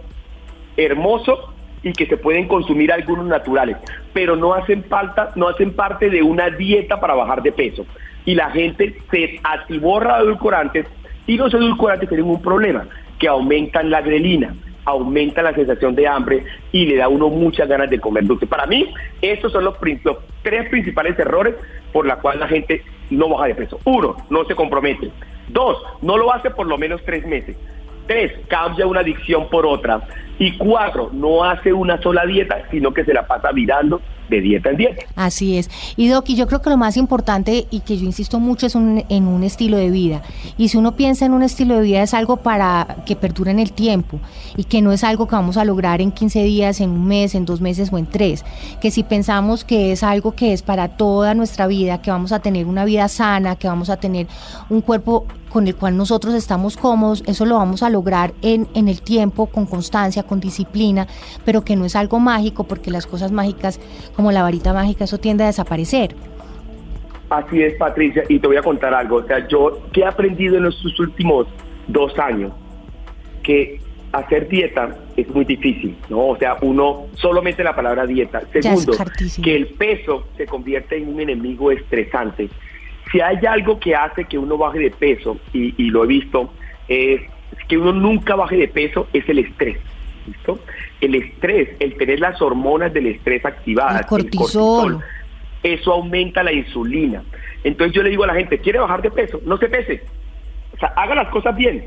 hermoso 0.78 1.54
y 1.84 1.92
que 1.94 2.06
se 2.06 2.18
pueden 2.18 2.48
consumir 2.48 2.92
algunos 2.92 3.26
naturales, 3.26 3.78
pero 4.14 4.36
no 4.36 4.54
hacen 4.54 4.84
falta, 4.86 5.32
no 5.36 5.50
hacen 5.50 5.74
parte 5.74 6.10
de 6.10 6.24
una 6.24 6.50
dieta 6.50 7.00
para 7.00 7.14
bajar 7.14 7.44
de 7.44 7.52
peso. 7.52 7.86
Y 8.26 8.36
la 8.36 8.50
gente 8.52 8.96
se 9.12 9.40
atiborra 9.44 10.18
de 10.18 10.24
edulcorantes 10.24 10.86
y 11.28 11.38
los 11.38 11.54
edulcorantes 11.54 12.08
tienen 12.08 12.28
un 12.28 12.42
problema, 12.42 12.86
que 13.20 13.28
aumentan 13.28 13.90
la 13.90 14.02
grelina, 14.02 14.54
aumentan 14.86 15.46
la 15.46 15.54
sensación 15.54 15.96
de 15.96 16.08
hambre 16.08 16.44
y 16.72 16.86
le 16.86 16.98
da 16.98 17.06
a 17.06 17.10
uno 17.10 17.30
muchas 17.30 17.68
ganas 17.68 17.90
de 17.90 18.00
comer 18.00 18.26
dulce. 18.26 18.48
Para 18.48 18.66
mí, 18.66 18.94
estos 19.22 19.52
son 19.52 19.64
los, 19.66 19.76
tres 20.42 20.70
principales 20.70 21.18
errores 21.20 21.56
por 21.92 22.06
la 22.06 22.18
cual 22.18 22.40
la 22.40 22.48
gente 22.48 22.84
no 23.10 23.30
baja 23.30 23.48
de 23.48 23.56
peso. 23.56 23.80
Uno, 23.86 24.16
no 24.30 24.46
se 24.46 24.56
compromete. 24.56 25.12
Dos, 25.50 25.78
no 26.02 26.18
lo 26.18 26.34
hace 26.34 26.50
por 26.50 26.68
lo 26.68 26.78
menos 26.78 27.02
tres 27.06 27.26
meses. 27.26 27.56
Tres, 28.08 28.34
cambia 28.48 28.86
una 28.86 29.00
adicción 29.00 29.48
por 29.50 29.66
otra. 29.66 30.02
Y 30.40 30.58
cuatro, 30.58 31.10
no 31.14 31.44
hace 31.44 31.72
una 31.72 32.02
sola 32.02 32.26
dieta, 32.26 32.64
sino 32.72 32.94
que 32.94 33.06
se 33.06 33.14
la 33.14 33.26
pasa 33.26 33.52
mirando 33.52 34.02
de 34.30 34.42
dieta 34.42 34.70
en 34.70 34.78
dieta. 34.78 35.04
Así 35.16 35.58
es. 35.58 35.70
Y 35.96 36.08
Doki, 36.08 36.36
yo 36.36 36.48
creo 36.48 36.62
que 36.62 36.70
lo 36.70 36.78
más 36.78 36.98
importante 36.98 37.68
y 37.70 37.82
que 37.82 37.98
yo 37.98 38.06
insisto 38.06 38.40
mucho 38.40 38.68
es 38.68 38.76
en 38.76 39.28
un 39.28 39.44
estilo 39.44 39.78
de 39.78 39.90
vida. 39.92 40.22
Y 40.58 40.70
si 40.70 40.78
uno 40.78 40.96
piensa 40.96 41.26
en 41.26 41.34
un 41.34 41.44
estilo 41.44 41.76
de 41.76 41.82
vida 41.82 42.04
es 42.04 42.14
algo 42.14 42.38
para 42.38 42.98
que 43.06 43.16
perdure 43.16 43.52
en 43.52 43.60
el 43.60 43.74
tiempo 43.74 44.20
y 44.58 44.64
que 44.66 44.82
no 44.82 44.92
es 44.92 45.04
algo 45.04 45.28
que 45.28 45.36
vamos 45.36 45.58
a 45.58 45.66
lograr 45.66 46.02
en 46.02 46.12
15 46.12 46.44
días, 46.44 46.82
en 46.82 46.90
un 46.90 47.06
mes, 47.06 47.36
en 47.36 47.46
dos 47.46 47.62
meses 47.62 47.92
o 47.92 47.98
en 47.98 48.06
tres. 48.06 48.46
Que 48.82 48.92
si 48.92 49.04
pensamos 49.04 49.64
que 49.64 49.92
es 49.92 50.04
algo 50.04 50.34
que 50.34 50.54
es 50.54 50.62
para 50.62 50.90
toda 50.90 51.34
nuestra 51.34 51.68
vida, 51.68 52.02
que 52.02 52.12
vamos 52.12 52.32
a 52.32 52.40
tener 52.40 52.66
una 52.66 52.86
vida 52.86 53.08
sana, 53.08 53.56
que 53.56 53.68
vamos 53.68 53.90
a 53.90 53.98
tener 53.98 54.28
un 54.70 54.82
cuerpo 54.82 55.26
con 55.50 55.68
el 55.68 55.76
cual 55.76 55.96
nosotros 55.96 56.34
estamos 56.34 56.78
cómodos, 56.78 57.24
eso 57.28 57.46
lo 57.46 57.58
vamos 57.58 57.84
a 57.84 57.90
lograr 57.92 58.34
en, 58.42 58.68
en 58.74 58.88
el 58.88 59.04
tiempo, 59.04 59.46
con 59.46 59.68
constancia, 59.68 60.23
con 60.24 60.40
disciplina, 60.40 61.08
pero 61.46 61.64
que 61.64 61.76
no 61.76 61.86
es 61.86 61.96
algo 61.96 62.20
mágico 62.20 62.66
porque 62.66 62.92
las 62.92 63.06
cosas 63.06 63.32
mágicas 63.32 63.80
como 64.16 64.32
la 64.32 64.44
varita 64.44 64.74
mágica, 64.74 65.04
eso 65.06 65.18
tiende 65.18 65.44
a 65.44 65.48
desaparecer. 65.48 66.16
Así 67.30 67.64
es, 67.64 67.74
Patricia, 67.76 68.24
y 68.30 68.40
te 68.40 68.48
voy 68.48 68.58
a 68.58 68.62
contar 68.62 68.94
algo. 68.94 69.18
O 69.18 69.24
sea, 69.24 69.48
yo 69.48 69.82
que 69.92 70.02
he 70.02 70.06
aprendido 70.06 70.58
en 70.58 70.66
estos 70.66 71.00
últimos 71.00 71.48
dos 71.88 72.18
años, 72.20 72.52
que 73.42 73.80
hacer 74.12 74.48
dieta 74.48 74.96
es 75.18 75.28
muy 75.30 75.44
difícil, 75.44 75.96
¿no? 76.10 76.28
O 76.28 76.38
sea, 76.38 76.58
uno 76.62 77.08
solamente 77.16 77.64
la 77.64 77.76
palabra 77.76 78.06
dieta. 78.06 78.42
Segundo, 78.52 78.94
que 79.44 79.56
el 79.56 79.68
peso 79.68 80.28
se 80.38 80.46
convierte 80.46 80.98
en 80.98 81.10
un 81.10 81.20
enemigo 81.20 81.72
estresante. 81.72 82.50
Si 83.12 83.20
hay 83.20 83.46
algo 83.46 83.80
que 83.80 83.96
hace 83.96 84.26
que 84.26 84.38
uno 84.38 84.58
baje 84.58 84.80
de 84.80 84.92
peso, 84.92 85.38
y, 85.52 85.74
y 85.84 85.90
lo 85.90 86.04
he 86.04 86.08
visto, 86.08 86.52
es 86.88 87.22
que 87.68 87.78
uno 87.78 87.92
nunca 87.92 88.36
baje 88.36 88.58
de 88.58 88.68
peso, 88.68 89.08
es 89.14 89.28
el 89.28 89.40
estrés. 89.40 89.78
¿Listo? 90.28 90.60
El 91.02 91.16
estrés, 91.16 91.70
el 91.80 91.96
tener 91.96 92.20
las 92.20 92.42
hormonas 92.42 92.94
del 92.94 93.08
estrés 93.08 93.46
activadas, 93.46 94.02
el 94.02 94.08
cortisol. 94.08 95.00
eso 95.62 95.94
aumenta 95.94 96.44
la 96.44 96.52
insulina. 96.52 97.24
Entonces 97.64 97.96
yo 97.96 98.04
le 98.04 98.10
digo 98.10 98.24
a 98.24 98.28
la 98.28 98.36
gente, 98.36 98.60
¿quiere 98.60 98.80
bajar 98.80 99.02
de 99.02 99.12
peso? 99.12 99.40
No 99.46 99.58
se 99.58 99.70
pese. 99.70 100.04
O 100.74 100.78
sea, 100.78 100.90
haga 100.90 101.16
las 101.16 101.30
cosas 101.30 101.56
bien. 101.56 101.86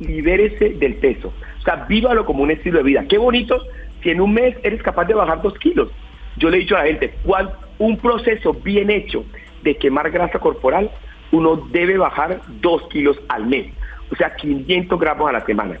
Libérese 0.00 0.70
del 0.70 0.94
peso. 0.94 1.32
O 1.58 1.62
sea, 1.62 1.86
vívalo 1.88 2.24
como 2.24 2.42
un 2.42 2.50
estilo 2.50 2.78
de 2.78 2.84
vida. 2.84 3.04
Qué 3.08 3.18
bonito 3.18 3.60
si 4.02 4.10
en 4.10 4.20
un 4.20 4.32
mes 4.32 4.56
eres 4.62 4.82
capaz 4.82 5.06
de 5.06 5.14
bajar 5.14 5.42
dos 5.42 5.54
kilos. 5.58 5.88
Yo 6.36 6.50
le 6.50 6.58
he 6.58 6.60
dicho 6.60 6.76
a 6.76 6.80
la 6.80 6.86
gente, 6.86 7.14
¿cuál, 7.24 7.52
un 7.78 7.96
proceso 7.96 8.52
bien 8.52 8.90
hecho 8.90 9.24
de 9.62 9.76
quemar 9.76 10.10
grasa 10.10 10.38
corporal, 10.38 10.90
uno 11.32 11.56
debe 11.70 11.98
bajar 11.98 12.40
dos 12.60 12.82
kilos 12.88 13.18
al 13.28 13.46
mes. 13.46 13.72
O 14.10 14.16
sea, 14.16 14.34
500 14.34 14.98
gramos 14.98 15.28
a 15.28 15.32
la 15.32 15.44
semana. 15.44 15.78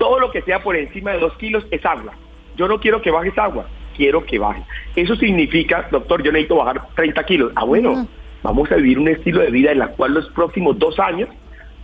Todo 0.00 0.18
lo 0.18 0.30
que 0.30 0.40
sea 0.40 0.62
por 0.62 0.76
encima 0.76 1.10
de 1.10 1.18
dos 1.18 1.34
kilos 1.34 1.62
es 1.70 1.84
agua. 1.84 2.14
Yo 2.56 2.66
no 2.66 2.80
quiero 2.80 3.02
que 3.02 3.10
bajes 3.10 3.36
agua, 3.36 3.66
quiero 3.94 4.24
que 4.24 4.38
bajes. 4.38 4.64
Eso 4.96 5.14
significa, 5.14 5.88
doctor, 5.90 6.22
yo 6.22 6.32
necesito 6.32 6.56
bajar 6.56 6.80
30 6.96 7.22
kilos. 7.24 7.52
Ah, 7.54 7.64
bueno, 7.64 8.08
vamos 8.42 8.72
a 8.72 8.76
vivir 8.76 8.98
un 8.98 9.08
estilo 9.08 9.42
de 9.42 9.50
vida 9.50 9.72
en 9.72 9.82
el 9.82 9.90
cual 9.90 10.14
los 10.14 10.26
próximos 10.30 10.78
dos 10.78 10.98
años 10.98 11.28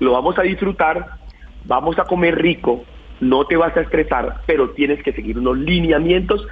lo 0.00 0.12
vamos 0.12 0.38
a 0.38 0.42
disfrutar, 0.42 1.07
vamos 1.66 1.98
a 1.98 2.05
comer 2.05 2.40
rico, 2.40 2.87
no 3.20 3.44
te 3.44 3.59
vas 3.59 3.76
a 3.76 3.83
estresar, 3.83 4.40
pero 4.46 4.70
tienes 4.70 5.02
que 5.02 5.12
seguir 5.12 5.38
unos 5.38 5.59
lineamientos 5.59 6.46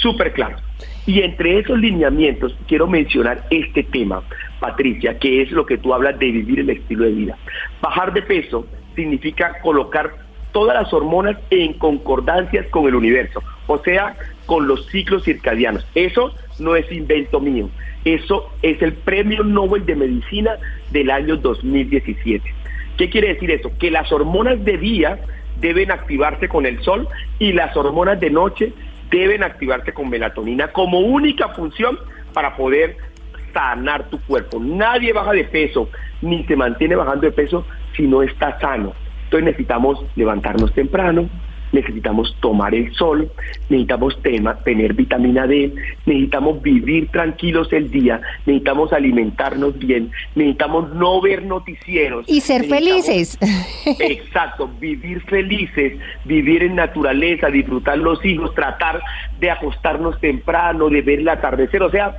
súper 0.00 0.32
claros. 0.32 0.62
Y 1.04 1.20
entre 1.20 1.58
esos 1.58 1.78
lineamientos 1.78 2.56
quiero 2.66 2.86
mencionar 2.86 3.44
este 3.50 3.82
tema, 3.82 4.22
Patricia, 4.58 5.18
que 5.18 5.42
es 5.42 5.50
lo 5.50 5.66
que 5.66 5.76
tú 5.76 5.92
hablas 5.92 6.18
de 6.18 6.30
vivir 6.30 6.60
el 6.60 6.70
estilo 6.70 7.04
de 7.04 7.10
vida. 7.10 7.36
Bajar 7.82 8.14
de 8.14 8.22
peso 8.22 8.66
significa 8.94 9.60
colocar 9.60 10.29
todas 10.52 10.74
las 10.74 10.92
hormonas 10.92 11.36
en 11.50 11.74
concordancias 11.74 12.66
con 12.68 12.86
el 12.86 12.94
universo, 12.94 13.42
o 13.66 13.78
sea, 13.78 14.16
con 14.46 14.66
los 14.66 14.86
ciclos 14.86 15.24
circadianos. 15.24 15.86
Eso 15.94 16.34
no 16.58 16.76
es 16.76 16.90
invento 16.90 17.40
mío, 17.40 17.68
eso 18.04 18.50
es 18.62 18.80
el 18.82 18.92
Premio 18.92 19.44
Nobel 19.44 19.86
de 19.86 19.96
Medicina 19.96 20.56
del 20.90 21.10
año 21.10 21.36
2017. 21.36 22.54
¿Qué 22.96 23.08
quiere 23.08 23.28
decir 23.34 23.50
eso? 23.50 23.70
Que 23.78 23.90
las 23.90 24.12
hormonas 24.12 24.64
de 24.64 24.76
día 24.76 25.20
deben 25.60 25.90
activarse 25.90 26.48
con 26.48 26.66
el 26.66 26.82
sol 26.82 27.08
y 27.38 27.52
las 27.52 27.76
hormonas 27.76 28.18
de 28.20 28.30
noche 28.30 28.72
deben 29.10 29.42
activarse 29.42 29.92
con 29.92 30.08
melatonina 30.08 30.68
como 30.68 31.00
única 31.00 31.48
función 31.48 31.98
para 32.32 32.56
poder 32.56 32.96
sanar 33.52 34.08
tu 34.08 34.20
cuerpo. 34.20 34.58
Nadie 34.60 35.12
baja 35.12 35.32
de 35.32 35.44
peso 35.44 35.88
ni 36.22 36.44
se 36.44 36.56
mantiene 36.56 36.96
bajando 36.96 37.22
de 37.22 37.32
peso 37.32 37.66
si 37.96 38.06
no 38.06 38.22
está 38.22 38.58
sano. 38.60 38.94
Entonces 39.30 39.44
necesitamos 39.44 40.04
levantarnos 40.16 40.74
temprano, 40.74 41.28
necesitamos 41.70 42.36
tomar 42.40 42.74
el 42.74 42.92
sol, 42.96 43.30
necesitamos 43.68 44.20
tema, 44.22 44.56
tener 44.56 44.94
vitamina 44.94 45.46
D, 45.46 45.72
necesitamos 46.04 46.60
vivir 46.60 47.08
tranquilos 47.12 47.72
el 47.72 47.92
día, 47.92 48.20
necesitamos 48.44 48.92
alimentarnos 48.92 49.78
bien, 49.78 50.10
necesitamos 50.34 50.92
no 50.94 51.20
ver 51.20 51.44
noticieros. 51.44 52.24
Y 52.28 52.40
ser 52.40 52.64
felices. 52.64 53.38
Exacto, 54.00 54.68
vivir 54.80 55.20
felices, 55.22 55.96
vivir 56.24 56.64
en 56.64 56.74
naturaleza, 56.74 57.50
disfrutar 57.50 57.98
los 57.98 58.24
hijos, 58.24 58.52
tratar 58.56 59.00
de 59.38 59.48
acostarnos 59.48 60.18
temprano, 60.18 60.88
de 60.88 61.02
ver 61.02 61.20
el 61.20 61.28
atardecer, 61.28 61.84
o 61.84 61.90
sea, 61.92 62.16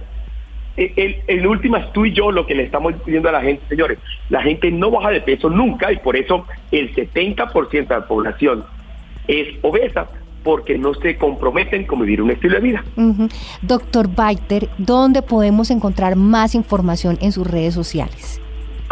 en 0.77 1.47
últimas 1.47 1.91
tú 1.93 2.05
y 2.05 2.13
yo 2.13 2.31
lo 2.31 2.45
que 2.45 2.55
le 2.55 2.63
estamos 2.63 2.97
diciendo 2.99 3.29
a 3.29 3.33
la 3.33 3.41
gente, 3.41 3.63
señores, 3.67 3.99
la 4.29 4.41
gente 4.41 4.71
no 4.71 4.91
baja 4.91 5.09
de 5.09 5.21
peso 5.21 5.49
nunca 5.49 5.91
y 5.91 5.97
por 5.97 6.15
eso 6.15 6.45
el 6.71 6.93
70% 6.95 7.69
de 7.69 7.85
la 7.87 8.07
población 8.07 8.63
es 9.27 9.47
obesa 9.61 10.07
porque 10.43 10.77
no 10.77 10.93
se 10.95 11.17
comprometen 11.17 11.85
con 11.85 12.01
vivir 12.01 12.21
un 12.21 12.31
estilo 12.31 12.55
de 12.55 12.61
vida. 12.61 12.83
Doctor 13.61 14.07
Baiter, 14.07 14.69
¿dónde 14.77 15.21
podemos 15.21 15.69
encontrar 15.69 16.15
más 16.15 16.55
información 16.55 17.17
en 17.21 17.31
sus 17.31 17.45
redes 17.45 17.73
sociales? 17.73 18.41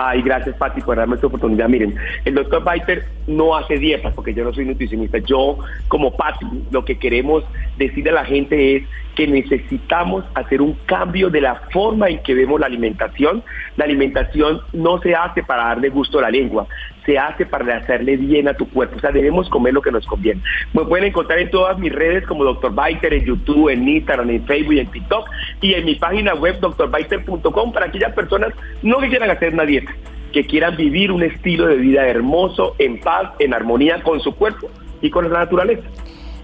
Ay, 0.02 0.22
gracias 0.22 0.56
Pati 0.56 0.80
por 0.80 0.96
darme 0.96 1.15
esta 1.15 1.28
oportunidad. 1.28 1.68
Miren, 1.68 1.94
el 2.24 2.34
doctor 2.34 2.63
Baiter 2.63 3.06
no 3.28 3.58
hace 3.58 3.78
dietas 3.78 4.13
porque 4.13 4.34
yo 4.34 4.46
no 4.46 4.54
soy 4.54 4.63
nutricionista. 4.63 5.18
Yo, 5.18 5.58
como 5.89 6.15
Pati, 6.15 6.46
lo 6.72 6.86
que 6.86 6.98
queremos 6.98 7.44
decirle 7.78 8.12
a 8.12 8.13
la 8.13 8.26
gente 8.26 8.78
es 8.78 8.84
que 9.19 9.27
necesitamos 9.27 10.23
hacer 10.34 10.62
un 10.62 10.75
cambio 10.86 11.29
de 11.29 11.41
la 11.41 11.55
forma 11.73 12.08
en 12.08 12.23
que 12.23 12.34
vemos 12.34 12.58
la 12.58 12.67
alimentación. 12.67 13.43
La 13.75 13.84
alimentación 13.84 14.62
no 14.71 15.01
se 15.01 15.13
hace 15.13 15.43
para 15.43 15.65
darle 15.65 15.89
gusto 15.89 16.19
a 16.19 16.21
la 16.21 16.32
lengua, 16.32 16.67
se 17.05 17.19
hace 17.19 17.45
para 17.45 17.75
hacerle 17.75 18.15
bien 18.15 18.47
a 18.47 18.53
tu 18.53 18.69
cuerpo. 18.69 18.95
O 18.95 18.99
sea, 19.01 19.12
debemos 19.12 19.49
comer 19.49 19.73
lo 19.73 19.82
que 19.82 19.91
nos 19.91 20.05
conviene. 20.08 20.41
Me 20.71 20.86
pueden 20.86 21.08
encontrar 21.08 21.38
en 21.38 21.49
todas 21.49 21.77
mis 21.77 21.91
redes 21.91 22.25
como 22.27 22.45
Dr. 22.45 22.71
Biter, 22.71 23.13
en 23.13 23.25
YouTube, 23.25 23.67
en 23.67 23.89
Instagram, 23.89 24.29
en 24.29 24.45
Facebook 24.45 24.77
en 24.77 24.88
TikTok. 24.88 25.29
Y 25.60 25.73
en 25.73 25.84
mi 25.84 25.95
página 25.95 26.34
web, 26.36 26.58
drbiter.com, 26.62 27.73
para 27.73 27.88
aquellas 27.88 28.13
personas 28.13 28.53
no 28.84 28.99
que 28.99 29.10
quieran 29.10 29.29
hacer 29.29 29.53
una 29.53 29.65
dieta, 29.65 29.93
que 30.32 30.45
quieran 30.45 30.77
vivir 30.77 31.12
un 31.12 31.23
estilo 31.23 31.67
de 31.67 31.75
vida 31.75 32.08
hermoso, 32.08 32.73
en 32.79 33.01
paz, 33.01 33.34
en 33.39 33.53
armonía 33.53 34.01
con 34.01 34.21
su 34.21 34.34
cuerpo 34.34 34.69
y 35.01 35.10
con 35.10 35.29
la 35.29 35.39
naturaleza. 35.39 35.84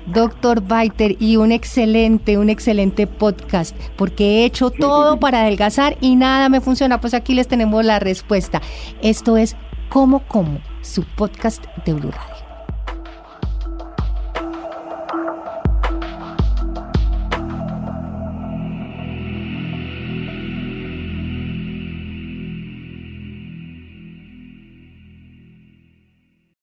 Doctor 0.05 0.61
Baiter, 0.61 1.15
y 1.19 1.37
un 1.37 1.51
excelente, 1.51 2.37
un 2.37 2.49
excelente 2.49 3.07
podcast, 3.07 3.75
porque 3.95 4.23
he 4.23 4.45
hecho 4.45 4.69
todo 4.69 5.19
para 5.19 5.41
adelgazar 5.41 5.97
y 6.01 6.15
nada 6.15 6.49
me 6.49 6.61
funciona. 6.61 7.01
Pues 7.01 7.13
aquí 7.13 7.33
les 7.33 7.47
tenemos 7.47 7.83
la 7.83 7.99
respuesta. 7.99 8.61
Esto 9.01 9.37
es 9.37 9.55
Como 9.89 10.19
Como, 10.27 10.59
su 10.81 11.03
podcast 11.03 11.63
de 11.85 11.93
Blue 11.93 12.11